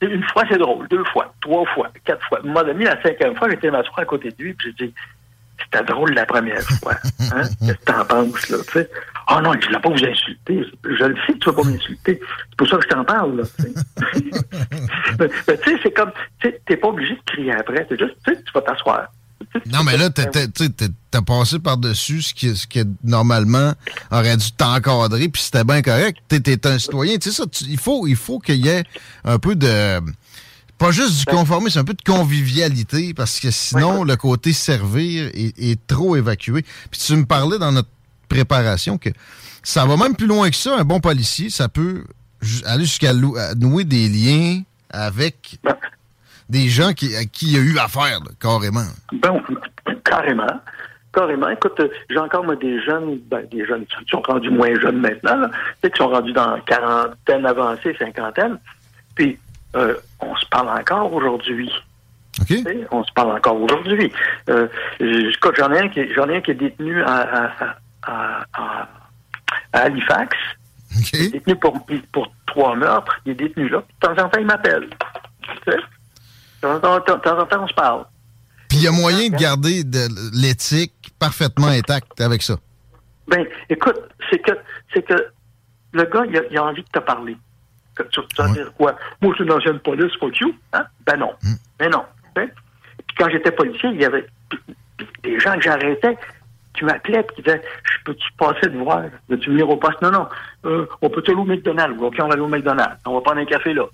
Et 0.00 0.06
Une 0.06 0.24
fois, 0.24 0.44
c'est 0.50 0.58
drôle, 0.58 0.88
deux 0.88 1.04
fois, 1.04 1.32
trois 1.40 1.64
fois, 1.66 1.90
quatre 2.04 2.26
fois. 2.26 2.40
Moment 2.42 2.64
donné, 2.64 2.84
la 2.84 3.00
cinquième 3.02 3.36
fois, 3.36 3.48
j'étais 3.48 3.70
m'asseoir 3.70 4.00
à 4.00 4.04
côté 4.04 4.30
de 4.30 4.42
lui, 4.42 4.54
puis 4.54 4.74
j'ai 4.76 4.86
dit 4.86 4.94
C'était 5.62 5.84
drôle 5.84 6.12
la 6.12 6.26
première 6.26 6.62
fois. 6.62 6.94
Hein? 7.32 7.42
Qu'est-ce 7.60 7.72
que 7.74 7.84
t'en 7.84 8.04
penses, 8.04 8.48
là? 8.48 8.58
Tu 8.66 8.72
sais? 8.72 8.90
Ah 9.26 9.40
non, 9.40 9.52
je 9.60 9.68
ne 9.68 9.78
pas 9.78 9.88
vous 9.88 10.04
insulter. 10.04 10.64
Je 10.84 11.04
le 11.04 11.14
sais 11.26 11.32
que 11.32 11.38
tu 11.38 11.50
vas 11.50 11.56
pas 11.56 11.64
m'insulter. 11.64 12.20
C'est 12.50 12.56
pour 12.56 12.68
ça 12.68 12.76
que 12.76 12.82
je 12.84 12.88
t'en 12.88 13.04
parle, 13.04 13.36
là. 13.38 13.42
tu 13.56 13.62
sais. 13.62 14.24
mais 15.18 15.28
mais 15.48 15.58
tu 15.58 15.70
sais, 15.70 15.80
c'est 15.82 15.92
comme, 15.92 16.10
tu 16.40 16.52
t'es 16.66 16.76
pas 16.76 16.88
obligé 16.88 17.14
de 17.14 17.20
crier 17.26 17.52
après. 17.52 17.86
C'est 17.88 17.98
juste, 17.98 18.16
tu 18.26 18.34
vas 18.54 18.60
t'asseoir. 18.62 19.06
Non, 19.72 19.84
mais 19.84 19.96
là, 19.96 20.10
t'as- 20.10 20.26
tu 20.48 20.68
t'as 21.10 21.22
passé 21.22 21.58
par-dessus 21.60 22.22
ce 22.22 22.34
qui, 22.34 22.56
ce 22.56 22.66
qui 22.66 22.82
normalement 23.04 23.72
aurait 24.10 24.36
dû 24.36 24.50
t'encadrer, 24.52 25.28
puis 25.28 25.42
c'était 25.42 25.64
bien 25.64 25.80
correct. 25.80 26.18
T'es 26.28 26.66
un 26.66 26.78
citoyen. 26.78 27.16
Tu 27.18 27.30
sais 27.30 27.42
ça, 27.42 27.46
tu- 27.46 27.64
il 27.64 27.78
faut 27.78 28.06
il 28.06 28.16
faut 28.16 28.38
qu'il 28.40 28.64
y 28.64 28.68
ait 28.68 28.84
un 29.24 29.38
peu 29.38 29.54
de... 29.54 30.00
Pas 30.76 30.90
juste 30.90 31.18
du 31.20 31.24
conformisme, 31.26 31.78
un 31.78 31.84
peu 31.84 31.94
de 31.94 32.02
convivialité, 32.02 33.14
parce 33.14 33.38
que 33.38 33.52
sinon, 33.52 34.02
le 34.02 34.16
côté 34.16 34.52
servir 34.52 35.30
est, 35.32 35.56
est 35.56 35.86
trop 35.86 36.16
évacué. 36.16 36.64
Puis 36.90 37.00
tu 37.00 37.14
me 37.14 37.24
parlais 37.24 37.58
dans 37.58 37.70
notre 37.70 37.88
préparation 38.28 38.98
que 38.98 39.10
ça 39.62 39.84
va 39.86 39.96
même 39.96 40.14
plus 40.16 40.26
loin 40.26 40.50
que 40.50 40.56
ça. 40.56 40.76
Un 40.78 40.84
bon 40.84 41.00
policier, 41.00 41.50
ça 41.50 41.68
peut 41.68 42.04
aller 42.66 42.84
jusqu'à 42.84 43.12
nouer 43.56 43.84
des 43.84 44.08
liens 44.08 44.60
avec 44.90 45.58
des 46.48 46.68
gens 46.68 46.92
qui, 46.92 47.16
à 47.16 47.24
qui 47.24 47.46
il 47.46 47.52
y 47.52 47.56
a 47.56 47.60
eu 47.60 47.78
affaire, 47.78 48.20
là, 48.20 48.30
carrément. 48.40 48.84
Bon, 49.12 49.40
carrément. 50.04 50.60
Carrément. 51.12 51.48
Écoute, 51.48 51.78
euh, 51.78 51.88
j'ai 52.10 52.18
encore 52.18 52.42
moi, 52.44 52.56
des 52.56 52.82
jeunes, 52.82 53.18
ben, 53.30 53.46
des 53.50 53.64
jeunes 53.64 53.86
qui 53.86 53.94
sont 54.10 54.20
rendus 54.20 54.50
moins 54.50 54.74
jeunes 54.80 54.98
maintenant, 55.00 55.36
là, 55.36 55.50
qui 55.82 55.96
sont 55.96 56.08
rendus 56.08 56.32
dans 56.32 56.58
quarantaine 56.62 57.46
avancée, 57.46 57.94
cinquantaine. 57.98 58.58
Puis, 59.14 59.38
euh, 59.76 59.94
on 60.20 60.34
se 60.34 60.44
parle 60.46 60.68
encore 60.76 61.12
aujourd'hui. 61.12 61.70
Sais, 62.48 62.64
On 62.90 63.04
se 63.04 63.12
parle 63.12 63.30
encore 63.36 63.60
aujourd'hui. 63.60 64.12
Euh, 64.50 64.66
j'en 65.00 65.72
ai 65.72 65.78
un 65.78 65.88
qui, 65.88 66.00
est- 66.00 66.12
j'en 66.14 66.28
ai 66.28 66.38
un 66.38 66.40
qui 66.40 66.50
est 66.50 66.54
détenu 66.54 67.00
à, 67.04 67.44
à, 67.44 67.76
à, 68.06 68.44
à- 68.52 68.82
à- 68.82 68.88
à 69.72 69.78
Halifax. 69.82 70.36
Il 71.12 71.20
est 71.22 71.28
détenu 71.30 71.56
pour, 71.56 71.86
pour 72.12 72.32
trois 72.46 72.76
meurtres. 72.76 73.20
Il 73.26 73.32
est 73.32 73.34
détenu 73.34 73.68
là. 73.68 73.78
De 74.00 74.06
temps 74.06 74.22
en 74.24 74.28
temps, 74.28 74.38
il 74.40 74.46
m'appelle. 74.46 74.88
Tu 75.42 75.70
sais? 75.72 75.76
De 75.76 76.60
temps 76.62 76.94
en 76.94 77.00
temps, 77.00 77.16
de 77.16 77.20
temps 77.20 77.38
en 77.38 77.46
temps, 77.46 77.64
on 77.64 77.68
se 77.68 77.74
parle. 77.74 78.04
Puis 78.68 78.78
il 78.78 78.84
y 78.84 78.88
a 78.88 78.92
moyen 78.92 79.28
de 79.28 79.36
garder 79.36 79.84
de 79.84 80.06
l'éthique 80.40 81.12
parfaitement 81.18 81.66
intacte 81.68 82.20
avec 82.20 82.42
ça. 82.42 82.56
Ben, 83.28 83.44
écoute, 83.68 83.98
c'est 84.30 84.38
que 84.38 84.52
c'est 84.92 85.02
que 85.02 85.30
le 85.92 86.04
gars, 86.04 86.24
il 86.28 86.36
a, 86.36 86.42
il 86.50 86.58
a 86.58 86.64
envie 86.64 86.82
de 86.82 86.88
te 86.88 86.98
parler. 86.98 87.36
Que 87.94 88.02
tu, 88.04 88.20
vas 88.36 88.48
dire 88.48 88.72
quoi? 88.74 88.96
Moi, 89.22 89.32
je 89.32 89.36
suis 89.36 89.44
une 89.44 89.52
ancienne 89.52 89.78
police, 89.78 90.12
fuck 90.18 90.36
you. 90.40 90.54
Hein? 90.72 90.84
Ben 91.06 91.16
non. 91.16 91.32
Ben 91.78 91.90
non. 91.90 92.04
Hein? 92.36 92.46
Puis 93.06 93.16
quand 93.16 93.28
j'étais 93.30 93.52
policier, 93.52 93.90
il 93.90 94.00
y 94.00 94.04
avait 94.04 94.26
des 95.22 95.38
gens 95.38 95.54
que 95.54 95.62
j'arrêtais 95.62 96.16
qui 96.74 96.84
m'appelaient 96.84 97.20
et 97.20 97.34
qui 97.34 97.42
disaient 97.42 97.62
Je 97.84 98.04
peux-tu 98.04 98.26
passer 98.38 98.68
de 98.68 98.78
voir? 98.78 99.04
Veux-tu 99.28 99.50
venir 99.50 99.68
au 99.68 99.76
poste? 99.76 100.00
Non, 100.02 100.10
non. 100.10 100.28
Euh, 100.64 100.86
on 101.02 101.08
peut 101.10 101.22
te 101.22 101.30
aller 101.30 101.40
au 101.40 101.44
McDonald's? 101.44 102.00
OK, 102.00 102.16
on 102.20 102.26
va 102.26 102.32
aller 102.34 102.42
au 102.42 102.48
McDonald's. 102.48 102.96
On 103.06 103.14
va 103.14 103.20
prendre 103.20 103.40
un 103.40 103.44
café 103.44 103.72
là. 103.72 103.84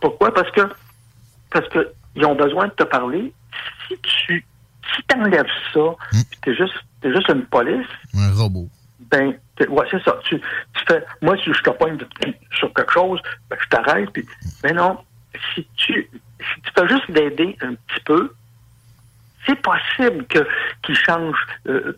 Pourquoi? 0.00 0.32
Parce 0.32 0.50
que 0.52 0.60
parce 1.50 1.68
que 1.68 1.92
ils 2.14 2.24
ont 2.24 2.34
besoin 2.34 2.66
de 2.66 2.72
te 2.72 2.84
parler. 2.84 3.32
Si 3.88 3.96
tu 4.02 4.44
si 4.94 5.02
t'enlèves 5.08 5.46
ça, 5.74 5.80
puis 6.10 6.38
t'es 6.42 6.54
juste 6.54 6.74
t'es 7.00 7.12
juste 7.12 7.28
une 7.28 7.44
police, 7.46 7.86
Un 8.14 8.32
robot. 8.34 8.68
ben 9.10 9.34
ouais, 9.68 9.86
c'est 9.90 10.02
ça. 10.02 10.18
Tu, 10.24 10.38
tu 10.40 10.84
fais 10.86 11.02
moi 11.22 11.36
si 11.38 11.52
je 11.52 11.62
te 11.62 11.70
pogne 11.70 11.98
sur 12.52 12.72
quelque 12.74 12.92
chose, 12.92 13.20
ben, 13.50 13.56
je 13.62 13.68
t'arrête, 13.68 14.08
mais 14.64 14.72
non, 14.72 14.98
si 15.54 15.66
tu 15.76 16.08
si 16.40 16.60
tu 16.62 16.70
fais 16.76 16.88
juste 16.88 17.08
l'aider 17.08 17.56
un 17.62 17.74
petit 17.74 18.00
peu, 18.04 18.32
c'est 19.48 19.60
possible 19.62 20.26
que 20.26 20.46
qu'il 20.82 20.94
change 20.96 21.36
euh, 21.68 21.96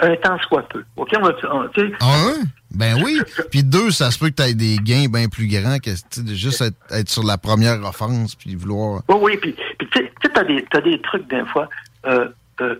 un 0.00 0.16
temps 0.16 0.38
soit 0.48 0.68
peu. 0.68 0.84
OK, 0.96 1.10
on 1.20 1.26
sais, 1.80 1.92
Ah, 2.00 2.14
un? 2.28 2.44
Ben 2.74 3.00
oui. 3.04 3.20
Puis 3.52 3.62
deux, 3.62 3.90
ça 3.92 4.10
se 4.10 4.18
peut 4.18 4.30
que 4.30 4.34
tu 4.34 4.42
aies 4.42 4.54
des 4.54 4.76
gains 4.78 5.06
bien 5.08 5.28
plus 5.28 5.46
grands 5.46 5.78
que 5.78 5.90
de 6.20 6.34
juste 6.34 6.60
être, 6.60 6.76
être 6.90 7.08
sur 7.08 7.22
la 7.22 7.38
première 7.38 7.80
offense 7.84 8.34
puis 8.34 8.56
vouloir. 8.56 9.02
Oui, 9.08 9.16
oui, 9.20 9.36
puis, 9.36 9.54
puis 9.78 9.88
tu 9.92 10.00
sais, 10.00 10.12
t'as 10.34 10.42
des, 10.44 10.64
t'as 10.70 10.80
des 10.80 11.00
trucs 11.00 11.28
des 11.28 11.44
fois. 11.46 11.68
Euh, 12.06 12.28
euh, 12.60 12.74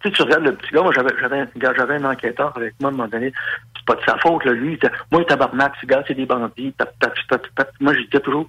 tu 0.00 0.10
sais, 0.10 0.14
tu 0.14 0.22
regardes 0.22 0.44
le 0.44 0.54
petit 0.54 0.72
gars, 0.72 0.82
moi 0.82 0.92
j'avais, 0.94 1.10
un- 1.40 1.48
un 1.94 2.04
enquêteur 2.04 2.54
avec 2.56 2.74
moi 2.80 2.90
à 2.90 2.92
un 2.92 2.96
moment 2.96 3.08
donné, 3.08 3.32
c'est 3.74 3.84
pas 3.86 3.94
de 3.94 4.02
sa 4.06 4.16
faute, 4.18 4.44
là, 4.44 4.52
lui, 4.52 4.78
moi, 5.10 5.24
tabarnak, 5.24 5.72
ce 5.80 5.86
gars, 5.86 6.04
c'est 6.06 6.14
des 6.14 6.26
bandits, 6.26 6.72
tap, 6.78 6.92
tap, 7.00 7.14
tap, 7.28 7.46
tap. 7.56 7.70
moi, 7.80 7.94
je 7.94 8.00
disais 8.02 8.20
toujours, 8.20 8.48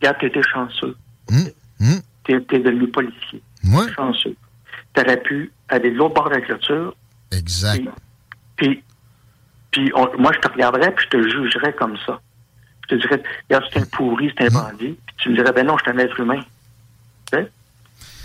regarde, 0.00 0.18
t'étais 0.18 0.42
chanceux. 0.42 0.96
Hum, 1.30 2.00
T'es, 2.24 2.40
t'es 2.40 2.58
devenu 2.58 2.88
policier. 2.88 3.40
Ouais. 3.66 3.92
Chanceux. 3.94 4.36
T'aurais 4.94 5.20
pu 5.20 5.52
aller 5.68 5.90
de 5.90 5.96
l'autre 5.96 6.14
bord 6.14 6.28
de 6.28 6.34
la 6.34 6.40
clôture. 6.40 6.94
Exact. 7.32 7.88
Puis, 8.56 8.82
puis 9.70 9.92
moi, 10.18 10.32
je 10.34 10.38
te 10.38 10.52
regarderais, 10.52 10.92
puis 10.92 11.06
je 11.10 11.18
te 11.18 11.28
jugerais 11.28 11.72
comme 11.74 11.96
ça. 12.06 12.20
Je 12.84 12.94
te 12.94 13.00
dirais, 13.00 13.22
regarde, 13.48 13.64
c'est 13.72 13.80
un 13.80 13.86
pourri, 13.86 14.32
c'est 14.36 14.46
un 14.46 14.50
bandit. 14.50 14.98
Puis 15.06 15.16
tu 15.18 15.30
me 15.30 15.36
dirais, 15.36 15.52
ben 15.52 15.66
non, 15.66 15.76
je 15.78 15.82
suis 15.82 15.92
un 15.92 15.98
être 15.98 16.18
humain. 16.20 16.40
Tu? 17.32 17.38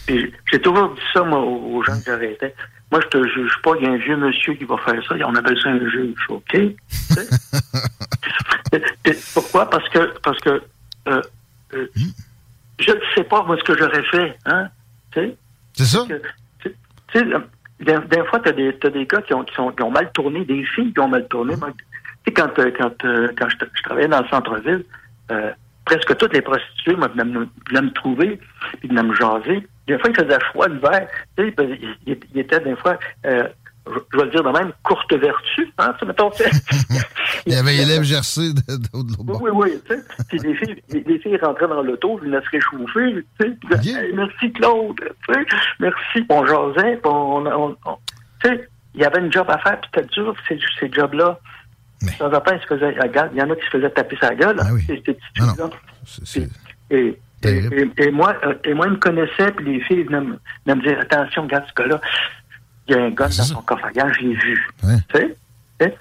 Puis 0.06 0.34
j'ai 0.52 0.62
toujours 0.62 0.90
dit 0.94 1.02
ça, 1.14 1.24
moi, 1.24 1.40
aux, 1.40 1.84
gens 1.84 1.98
que 1.98 2.06
j'arrêtais. 2.06 2.56
Moi, 2.92 3.02
je 3.02 3.08
te 3.08 3.28
juge 3.28 3.54
pas, 3.64 3.72
il 3.80 3.86
y 3.86 3.88
a 3.88 3.92
un 3.92 3.98
vieux 3.98 4.18
monsieur 4.18 4.54
qui 4.54 4.66
va 4.66 4.78
faire 4.78 5.02
ça, 5.08 5.16
on 5.26 5.36
appelle 5.36 5.60
ça 5.62 5.70
un 5.70 5.90
juge, 5.90 6.26
OK? 6.30 6.52
Tu 6.52 6.76
Pourquoi? 9.34 9.70
Parce 9.70 9.88
que, 9.90 10.20
parce 10.20 10.40
que, 10.40 10.62
euh, 11.08 11.22
euh, 11.74 11.88
je 12.80 12.92
ne 12.92 13.00
sais 13.16 13.24
pas, 13.24 13.44
moi, 13.44 13.58
ce 13.58 13.64
que 13.64 13.78
j'aurais 13.78 14.04
fait, 14.04 14.38
hein? 14.46 14.70
C'est 15.74 15.86
ça? 15.86 16.06
Tu 16.60 16.76
sais, 17.14 17.26
des, 17.80 17.98
des 18.10 18.24
fois, 18.26 18.40
t'as 18.40 18.52
des, 18.52 18.74
t'as 18.78 18.90
des 18.90 19.06
gars 19.06 19.22
qui 19.22 19.34
ont, 19.34 19.44
qui, 19.44 19.54
sont, 19.56 19.72
qui 19.72 19.84
ont 19.84 19.92
mal 19.92 20.12
tourné, 20.14 20.46
des 20.46 20.64
filles 20.66 20.94
qui 20.94 21.00
ont 21.00 21.08
mal 21.08 21.28
tourné. 21.28 21.56
Tu 21.56 21.62
sais, 22.28 22.34
quand, 22.34 22.58
euh, 22.60 22.72
quand, 22.78 23.06
euh, 23.06 23.28
quand 23.38 23.50
je, 23.50 23.58
tra- 23.58 23.70
je 23.74 23.84
travaillais 23.84 24.08
dans 24.08 24.22
le 24.22 24.28
centre-ville, 24.28 24.86
euh, 25.32 25.52
presque 25.86 26.16
toutes 26.18 26.34
les 26.34 26.42
prostituées, 26.42 26.96
moi, 26.96 27.08
venaient 27.10 27.26
me, 27.26 27.48
venaient 27.70 27.82
me 27.82 27.94
trouver, 27.94 28.40
puis 28.80 28.88
venaient 28.90 29.04
me 29.04 29.16
jaser. 29.16 29.68
Des 29.88 29.98
fois, 29.98 30.10
il 30.10 30.16
faisait 30.16 30.40
froid 30.52 30.68
l'hiver. 30.68 31.08
Tu 31.36 31.44
sais, 31.48 31.54
il, 31.58 31.96
il, 32.06 32.18
il 32.34 32.40
était 32.40 32.60
des 32.60 32.76
fois, 32.76 33.00
euh, 33.26 33.48
je, 33.94 34.18
vais 34.18 34.26
le 34.26 34.32
dire 34.32 34.44
de 34.44 34.50
même, 34.50 34.72
courte 34.84 35.14
vertu, 35.14 35.72
hein, 35.78 35.94
mettons. 36.06 36.32
Il 37.46 37.54
y 37.54 37.56
avait 37.56 37.76
élève 37.78 38.04
gercé 38.04 38.54
de, 38.54 38.62
l'autre 38.94 39.16
Oui, 39.20 39.26
bord. 39.26 39.42
oui, 39.42 39.50
oui. 39.54 39.82
Tu 39.88 39.96
sais, 39.96 40.02
puis 40.30 40.40
les 40.40 40.56
filles, 40.56 40.84
les, 40.90 41.04
les 41.04 41.20
filles 41.20 41.38
rentraient 41.42 41.68
dans 41.68 41.82
l'auto, 41.82 42.20
je 42.22 42.26
venaient 42.28 42.42
se 42.42 42.50
réchauffer. 42.50 43.26
Tu 43.40 43.58
sais. 43.82 43.90
Hey, 43.90 44.14
merci 44.14 44.52
Claude. 44.54 44.96
Tu 45.28 45.34
sais, 45.34 45.40
merci. 45.80 46.26
On 46.30 46.46
jasait. 46.46 46.98
Puis 46.98 47.12
on, 47.12 47.46
on, 47.46 47.78
on- 47.86 47.98
tu 48.44 48.50
sais, 48.50 48.68
il 48.96 49.02
y 49.02 49.06
avait 49.06 49.20
une 49.22 49.32
job 49.32 49.46
à 49.50 49.58
faire, 49.60 49.80
puis 49.80 49.90
c'était 49.94 50.08
dur, 50.14 50.36
ces, 50.48 50.60
ces 50.80 50.92
jobs-là. 50.92 51.40
Mais- 52.04 52.12
temps, 52.18 52.30
ils 52.52 52.62
se 52.62 52.66
faisaient, 52.68 53.00
regarde, 53.00 53.30
il 53.34 53.40
y 53.40 53.44
en 53.44 53.50
a 53.52 53.56
qui 53.56 53.66
se 53.66 53.70
faisaient 53.70 53.90
taper 53.92 54.18
sa 54.20 54.34
gueule. 54.36 54.58
Ah 54.60 54.68
oui. 54.74 54.84
ces, 54.88 54.98
petites 54.98 55.20
filles-là. 55.36 55.70
C'est- 56.06 56.50
Et, 56.90 56.98
et, 57.08 57.20
Terrible. 57.42 57.92
et, 57.98 58.04
et 58.08 58.12
moi, 58.12 58.36
euh, 58.44 58.54
et 58.66 58.74
moi, 58.74 58.88
ils 58.88 58.94
me 58.94 58.98
connaissaient, 58.98 59.52
puis 59.52 59.66
les 59.66 59.82
filles 59.82 60.04
venaient 60.04 60.20
me, 60.22 60.38
venaient 60.66 60.76
me 60.76 60.82
dire, 60.82 61.00
attention, 61.00 61.44
regarde 61.44 61.64
ce 61.68 61.82
gars-là, 61.82 62.02
il 62.88 62.96
y 62.96 62.98
a 62.98 63.04
un 63.04 63.10
gun 63.10 63.26
dans 63.26 63.32
son 63.32 63.62
coffre 63.62 63.86
à 63.86 63.92
l'ai 64.22 64.34
vu. 64.36 64.68
Ouais. 64.84 64.96
Tu 65.14 65.18
sais? 65.18 65.38
Tu 65.80 65.86
sais? 65.86 65.98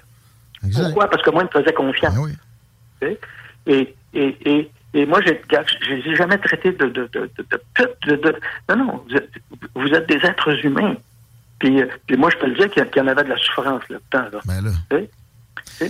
Exact. 0.65 0.83
Pourquoi? 0.85 1.09
Parce 1.09 1.23
que 1.23 1.29
moi, 1.29 1.43
ils 1.43 1.57
me 1.57 1.61
faisaient 1.61 1.73
confiance. 1.73 2.15
Oui. 2.17 2.33
tu 3.01 3.07
sais? 3.07 3.19
Et, 3.67 3.95
et, 4.13 4.37
et, 4.49 4.71
et 4.93 5.05
moi, 5.05 5.19
j'ai- 5.25 5.41
je 5.81 5.93
les 5.93 6.11
ai 6.11 6.15
jamais 6.15 6.37
traités 6.37 6.71
de, 6.71 6.85
de, 6.87 7.09
de, 7.13 7.29
de, 8.15 8.35
Non, 8.69 8.75
non, 8.75 9.05
vous 9.07 9.15
êtes, 9.15 9.29
vous 9.75 9.87
êtes 9.87 10.07
des 10.07 10.25
êtres 10.25 10.65
humains. 10.65 10.95
Puis, 11.59 11.81
euh, 11.81 11.87
puis 12.07 12.17
moi, 12.17 12.29
je 12.31 12.37
peux 12.37 12.47
le 12.47 12.55
dire 12.55 12.69
qu'il 12.71 12.83
y, 12.83 12.89
qu'il 12.89 13.01
y 13.01 13.05
en 13.05 13.07
avait 13.07 13.23
de 13.23 13.29
la 13.29 13.37
souffrance 13.37 13.83
là-dedans. 13.89 14.29
Là, 14.33 14.39
Ben 14.45 14.61
là. 14.63 14.71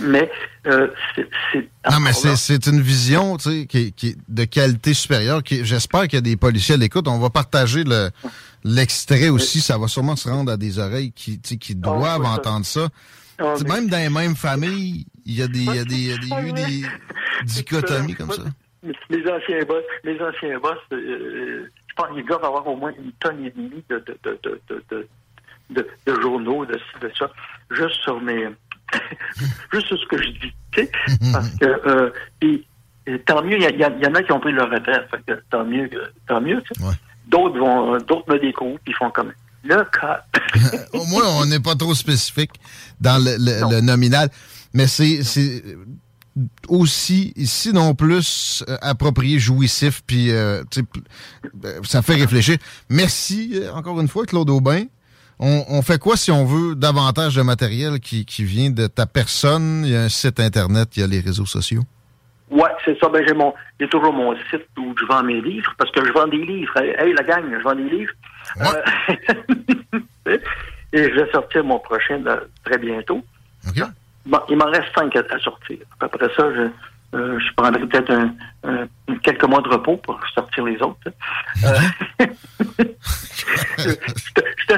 Mais 0.02 0.30
euh, 0.66 0.88
c'est... 1.16 1.28
Non, 1.90 2.00
mais 2.00 2.12
c'est 2.12 2.66
une 2.66 2.80
vision 2.80 3.36
tu 3.36 3.50
sais, 3.60 3.66
qui, 3.66 3.92
qui 3.92 4.16
de 4.28 4.44
qualité 4.44 4.94
supérieure. 4.94 5.42
J'espère 5.46 6.02
qu'il 6.02 6.14
y 6.14 6.18
a 6.18 6.20
des 6.22 6.36
policiers 6.36 6.74
à 6.74 6.78
l'écoute. 6.78 7.06
On 7.08 7.18
va 7.18 7.30
partager 7.30 7.84
le- 7.84 8.10
l'extrait 8.64 9.28
aussi. 9.28 9.60
Ça 9.60 9.78
va 9.78 9.88
sûrement 9.88 10.16
se 10.16 10.28
rendre 10.28 10.52
à 10.52 10.56
des 10.56 10.78
oreilles 10.78 11.12
qui, 11.12 11.38
tu 11.40 11.50
sais, 11.50 11.56
qui 11.56 11.74
doivent 11.74 12.20
oui, 12.20 12.26
ça. 12.26 12.32
entendre 12.32 12.64
ça. 12.66 12.88
Ah, 13.38 13.54
Tu 13.56 13.62
sais, 13.62 13.64
mais- 13.68 13.74
Même 13.74 13.88
dans 13.88 13.98
les 13.98 14.08
mêmes 14.10 14.36
familles, 14.36 15.06
il 15.26 15.34
y 15.36 15.42
a 15.42 15.48
des, 15.48 15.58
il 15.60 15.74
y 15.74 15.78
a 15.78 15.84
des, 15.84 15.94
il 15.94 16.06
y 16.08 16.12
a 16.12 16.16
des- 16.18 16.28
Ah, 16.32 16.42
eu 16.42 16.52
des 16.52 16.82
dichotomies 17.44 18.14
comme 18.14 18.30
ça. 18.32 18.42
Les 19.10 19.22
anciens 19.30 19.64
boss, 19.66 19.84
les 20.04 20.18
anciens 20.20 20.58
boss, 20.58 20.78
euh, 20.92 21.68
je 21.88 21.94
pense 21.94 22.08
gars 22.26 22.36
vont 22.38 22.46
avoir 22.48 22.66
au 22.66 22.76
moins 22.76 22.92
une 22.98 23.12
tonne 23.20 23.44
et 23.44 23.50
demie 23.50 23.82
de, 23.88 23.98
de, 24.24 24.38
de, 24.90 25.08
de, 25.70 26.20
journaux, 26.20 26.66
de 26.66 26.78
ça, 27.16 27.30
juste 27.70 27.94
sur 28.02 28.20
mes, 28.20 28.48
juste 29.72 29.86
sur 29.86 29.98
ce 29.98 30.06
que 30.06 30.22
je 30.22 30.28
dis, 30.30 30.52
tu 30.72 30.80
sais, 30.82 30.90
parce 31.32 31.48
que, 31.50 31.88
euh, 31.88 32.10
puis, 32.40 32.66
et 33.06 33.18
tant 33.20 33.42
mieux, 33.42 33.56
il 33.58 33.62
y, 33.80 34.06
en 34.06 34.14
a 34.14 34.22
qui 34.22 34.32
ont 34.32 34.40
pris 34.40 34.52
leur 34.52 34.70
retraite, 34.70 35.08
fait 35.10 35.22
que 35.26 35.42
tant 35.50 35.64
mieux, 35.64 35.88
que- 35.88 36.12
tant 36.28 36.40
mieux. 36.40 36.62
Ouais. 36.80 36.94
D'autres 37.28 37.58
vont, 37.58 37.94
euh, 37.94 37.98
d'autres 37.98 38.32
me 38.32 38.38
découvrent, 38.38 38.78
ils 38.86 38.94
font 38.94 39.10
comme, 39.10 39.32
le 39.64 39.84
cas, 39.98 40.24
Au 40.92 41.04
moins, 41.06 41.22
on 41.40 41.46
n'est 41.46 41.60
pas 41.60 41.74
trop 41.76 41.94
spécifique 41.94 42.50
dans 43.00 43.22
le, 43.22 43.36
le- 43.38 43.60
Non. 43.60 43.70
le 43.70 43.80
nominal. 43.80 44.28
Mais 44.74 44.86
c'est 44.86 45.22
c'est 45.22 45.62
aussi, 46.68 47.32
sinon 47.44 47.94
plus, 47.94 48.64
euh, 48.68 48.76
approprié, 48.80 49.38
jouissif, 49.38 50.02
puis 50.06 50.30
euh, 50.30 50.62
euh, 51.64 51.80
ça 51.84 52.02
fait 52.02 52.14
réfléchir. 52.14 52.56
Merci 52.88 53.52
euh, 53.54 53.72
encore 53.72 54.00
une 54.00 54.08
fois, 54.08 54.24
Claude 54.26 54.48
Aubin. 54.50 54.84
On, 55.44 55.64
on 55.68 55.82
fait 55.82 55.98
quoi 55.98 56.16
si 56.16 56.30
on 56.30 56.44
veut 56.44 56.76
davantage 56.76 57.34
de 57.34 57.42
matériel 57.42 57.98
qui, 57.98 58.24
qui 58.24 58.44
vient 58.44 58.70
de 58.70 58.86
ta 58.86 59.06
personne? 59.06 59.82
Il 59.84 59.90
y 59.90 59.96
a 59.96 60.02
un 60.02 60.08
site 60.08 60.38
Internet, 60.38 60.96
il 60.96 61.00
y 61.00 61.02
a 61.02 61.08
les 61.08 61.18
réseaux 61.18 61.46
sociaux. 61.46 61.82
Ouais, 62.48 62.70
c'est 62.84 62.96
ça. 63.00 63.08
Ben, 63.08 63.24
j'ai 63.26 63.34
mon, 63.34 63.52
j'ai 63.80 63.88
toujours 63.88 64.12
mon 64.12 64.36
site 64.50 64.66
où 64.78 64.94
je 64.96 65.04
vends 65.06 65.24
mes 65.24 65.40
livres 65.40 65.74
parce 65.78 65.90
que 65.90 66.04
je 66.06 66.12
vends 66.12 66.28
des 66.28 66.44
livres. 66.44 66.76
Hey, 66.78 67.12
la 67.14 67.24
gang, 67.24 67.42
je 67.50 67.62
vends 67.64 67.74
des 67.74 67.88
livres. 67.90 68.12
Euh, 68.60 70.36
et 70.92 71.10
je 71.10 71.20
vais 71.20 71.30
sortir 71.32 71.64
mon 71.64 71.78
prochain 71.80 72.18
là, 72.18 72.40
très 72.64 72.78
bientôt. 72.78 73.24
OK? 73.66 73.82
Bon, 74.26 74.38
il 74.48 74.56
m'en 74.56 74.66
reste 74.66 74.94
cinq 74.94 75.16
à, 75.16 75.22
à 75.34 75.38
sortir. 75.40 75.78
Après 75.98 76.28
ça, 76.36 76.44
je, 76.54 76.68
euh, 77.18 77.38
je 77.40 77.54
prendrai 77.56 77.80
peut-être 77.86 78.10
un, 78.12 78.32
un- 78.64 78.86
quelques 79.24 79.44
mois 79.44 79.60
de 79.62 79.68
repos 79.68 79.96
pour 79.96 80.20
sortir 80.34 80.64
les 80.64 80.76
autres. 80.82 81.08
Euh, 81.64 82.26
je 83.78 83.90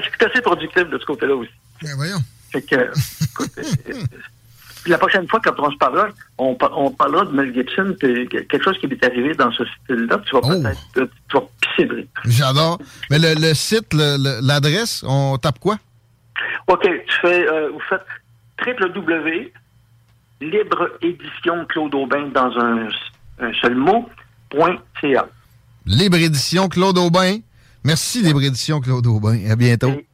suis 0.03 0.25
assez 0.25 0.41
productif 0.41 0.85
de 0.89 0.99
ce 0.99 1.05
côté-là 1.05 1.35
aussi. 1.35 1.51
Ben 1.83 1.95
voyons. 1.97 2.19
Fait 2.53 2.63
que, 2.63 2.77
écoute, 3.25 3.51
puis 4.83 4.91
la 4.93 4.99
prochaine 4.99 5.27
fois, 5.29 5.41
quand 5.43 5.59
on 5.59 5.71
se 5.71 5.77
parlera, 5.77 6.09
on, 6.39 6.57
on 6.73 6.91
parlera 6.91 7.25
de 7.25 7.31
Mel 7.33 7.53
Gibson, 7.55 7.95
puis 7.99 8.29
quelque 8.29 8.63
chose 8.63 8.79
qui 8.79 8.87
est 8.87 9.05
arrivé 9.05 9.35
dans 9.35 9.51
ce 9.53 9.65
style-là, 9.65 10.19
tu 10.27 10.35
vas 10.37 10.41
Oh. 10.45 10.49
peut-être 10.63 10.79
euh, 10.99 11.07
tu 11.29 11.37
vas 11.37 11.43
pisser 11.61 11.89
de 11.89 11.95
rire. 11.97 12.07
J'adore. 12.27 12.79
Mais 13.11 13.19
le, 13.19 13.35
le 13.35 13.55
site, 13.55 13.93
l'adresse, 13.95 15.03
on 15.07 15.37
tape 15.39 15.59
quoi? 15.59 15.79
OK, 16.69 16.83
tu 16.83 17.15
fais, 17.21 17.47
euh, 17.49 17.71
vous 17.73 17.81
faites 17.89 18.07
www, 18.65 19.53
libre 20.41 20.91
édition 21.03 21.65
Claude 21.67 21.95
Aubin 21.95 22.29
dans 22.29 22.53
un, 22.59 22.89
un 23.41 23.53
seul 23.61 23.75
mot, 23.75 24.09
point 24.51 24.77
.ca. 25.01 25.27
Libre 25.87 26.17
édition 26.19 26.69
Claude 26.69 26.99
Aubin. 26.99 27.39
Merci, 27.85 28.23
Libre 28.23 28.43
édition 28.43 28.81
Claude 28.81 29.07
Aubin. 29.07 29.39
À 29.51 29.57
bientôt. 29.57 29.91
Et, 29.91 30.07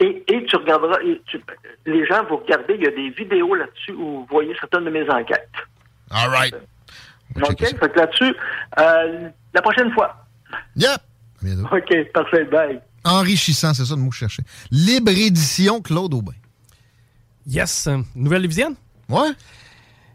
et, 0.00 0.24
et 0.34 0.44
tu 0.46 0.56
regarderas, 0.56 0.98
et 1.04 1.20
tu- 1.26 1.40
les 1.86 2.06
gens, 2.06 2.24
vous 2.28 2.38
regardez, 2.38 2.74
il 2.78 2.82
y 2.84 2.86
a 2.86 2.90
des 2.90 3.10
vidéos 3.10 3.54
là-dessus 3.54 3.92
où 3.92 4.20
vous 4.20 4.26
voyez 4.30 4.54
certaines 4.58 4.84
de 4.84 4.90
mes 4.90 5.08
enquêtes. 5.10 5.48
All 6.10 6.30
right. 6.30 6.54
OK? 7.36 7.58
Fait 7.58 7.74
que 7.92 7.98
là-dessus, 7.98 8.34
euh, 8.78 9.28
la 9.54 9.62
prochaine 9.62 9.92
fois. 9.92 10.24
Yep. 10.76 10.88
À 10.90 11.00
bientôt. 11.44 11.68
OK, 11.76 12.12
parfait, 12.12 12.44
bye. 12.44 12.80
Enrichissant, 13.04 13.74
c'est 13.74 13.84
ça 13.84 13.94
le 13.94 14.00
mot 14.00 14.08
que 14.08 14.14
je 14.14 14.20
cherchais. 14.20 14.42
Libre 14.70 15.10
édition 15.12 15.80
Claude 15.82 16.14
Aubin. 16.14 16.32
Yes. 17.46 17.88
Nouvelle 18.14 18.42
Lévisienne? 18.42 18.74
Ouais? 19.08 19.30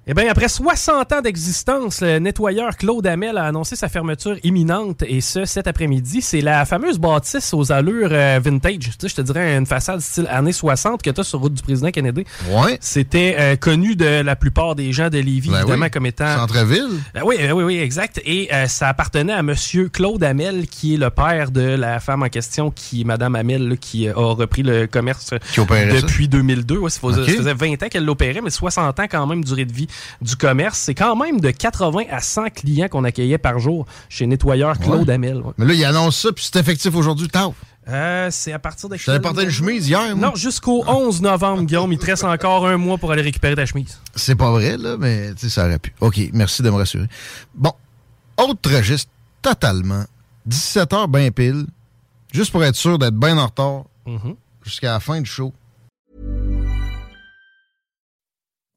Eh 0.06 0.14
bien, 0.14 0.30
après 0.30 0.50
60 0.50 1.14
ans 1.14 1.22
d'existence, 1.22 2.02
le 2.02 2.20
nettoyeur 2.20 2.76
Claude 2.76 3.08
Hamel 3.08 3.38
a 3.38 3.46
annoncé 3.46 3.78
sa 3.78 3.88
fermeture 3.88 4.36
imminente, 4.44 5.02
et 5.08 5.22
ce, 5.22 5.46
cet 5.46 5.66
après-midi. 5.66 6.22
C'est 6.22 6.42
la 6.42 6.66
fameuse 6.66 7.00
bâtisse 7.00 7.54
aux 7.54 7.72
allures 7.72 8.10
euh, 8.12 8.38
vintage. 8.44 8.80
Tu 8.80 8.92
sais, 9.00 9.08
je 9.08 9.16
te 9.16 9.22
dirais 9.22 9.56
une 9.56 9.66
façade 9.66 10.02
style 10.02 10.28
années 10.30 10.52
60 10.52 11.02
que 11.02 11.10
tu 11.10 11.22
as 11.22 11.24
sur 11.24 11.40
route 11.40 11.54
du 11.54 11.62
président 11.64 11.90
Kennedy. 11.90 12.26
Ouais. 12.50 12.78
C'était 12.82 13.38
euh, 13.40 13.56
connu 13.56 13.96
de 13.96 14.22
la 14.22 14.36
plupart 14.36 14.76
des 14.76 14.92
gens 14.92 15.10
de 15.10 15.20
Lévis, 15.20 15.50
Ben 15.52 15.60
évidemment, 15.62 15.86
oui. 15.86 15.92
comme 15.92 16.06
étant... 16.06 16.36
Centre-ville. 16.36 17.00
Ben 17.14 17.22
oui, 17.24 17.38
ben 17.40 17.54
oui, 17.54 17.64
oui, 17.64 17.78
exact. 17.80 18.22
Et 18.26 18.54
euh, 18.54 18.68
ça 18.68 18.90
appartenait 18.90 19.32
à 19.32 19.42
Monsieur 19.42 19.88
Claude 19.88 20.22
Hamel, 20.22 20.68
qui 20.68 20.96
est 20.96 20.98
le 20.98 21.12
père 21.12 21.50
de 21.50 21.62
la 21.62 22.02
femme 22.02 22.24
en 22.24 22.30
question, 22.30 22.72
qui, 22.72 23.06
Madame 23.06 23.36
Hamel, 23.36 23.70
là, 23.70 23.76
qui 23.78 24.10
euh, 24.10 24.14
a 24.18 24.34
repris 24.34 24.64
le 24.64 24.86
commerce 24.86 25.30
Qui 25.54 25.62
ça? 25.62 26.02
depuis 26.02 26.28
2002. 26.28 26.78
Ouais, 26.78 26.90
ça, 26.90 27.00
faisait, 27.00 27.22
Ok. 27.22 27.30
ça 27.30 27.36
faisait 27.38 27.54
20 27.54 27.84
ans 27.84 27.88
qu'elle 27.90 28.04
l'opérait, 28.04 28.42
mais 28.42 28.50
60 28.50 29.00
ans 29.00 29.06
quand 29.10 29.26
même 29.28 29.46
durée 29.46 29.64
de 29.64 29.72
vie 29.72 29.88
du 30.22 30.36
commerce. 30.36 30.78
C'est 30.80 30.96
quand 30.96 31.16
même 31.16 31.40
de 31.40 31.52
80 31.52 32.04
à 32.12 32.20
100 32.20 32.50
clients 32.50 32.88
qu'on 32.88 33.04
accueillait 33.04 33.38
par 33.38 33.60
jour 33.60 33.86
chez 34.10 34.26
Nettoyeur 34.28 34.78
Claude 34.80 35.08
Ouais. 35.08 35.14
Hamel. 35.14 35.38
ouais. 35.38 35.54
Mais 35.58 35.66
là, 35.66 35.74
il 35.74 35.86
annonce 35.86 36.18
ça, 36.20 36.32
puis 36.32 36.44
c'est 36.52 36.60
effectif 36.60 36.94
aujourd'hui. 36.96 37.28
Euh, 37.90 38.30
c'est 38.32 38.54
à 38.54 38.60
partir 38.60 38.88
de... 38.88 38.96
Je 38.96 39.06
t'avais 39.06 39.20
porté 39.20 39.44
une 39.44 39.50
chemise 39.50 39.90
hier, 39.90 40.16
moi. 40.16 40.30
Non, 40.30 40.36
jusqu'au 40.36 40.86
11 40.88 41.22
novembre, 41.22 41.64
Guillaume. 41.64 41.92
Il 41.92 41.98
te 42.00 42.06
reste 42.06 42.24
encore 42.24 42.66
un 42.66 42.78
mois 42.78 42.98
pour 42.98 43.12
aller 43.12 43.22
récupérer 43.22 43.56
ta 43.56 43.66
chemise. 43.66 44.00
C'est 44.16 44.36
pas 44.36 44.52
vrai, 44.52 44.78
là, 44.78 44.96
mais 44.98 45.32
ça 45.36 45.66
aurait 45.66 45.80
pu. 45.80 45.94
OK, 46.00 46.18
merci 46.32 46.62
de 46.62 46.70
me 46.70 46.76
rassurer. 46.78 47.08
Bon, 47.54 47.74
autre 48.38 48.74
registre, 48.74 49.12
totalement. 49.42 50.06
17 50.46 50.94
heures 50.94 51.08
bien 51.10 51.30
pile, 51.32 51.66
juste 52.32 52.52
pour 52.52 52.64
être 52.64 52.76
sûr 52.76 52.98
d'être 52.98 53.16
bien 53.16 53.38
en 53.38 53.48
retard 53.48 53.84
Mhm. 54.06 54.36
jusqu'à 54.64 54.94
la 54.94 55.00
fin 55.02 55.20
du 55.20 55.30
show. 55.30 55.52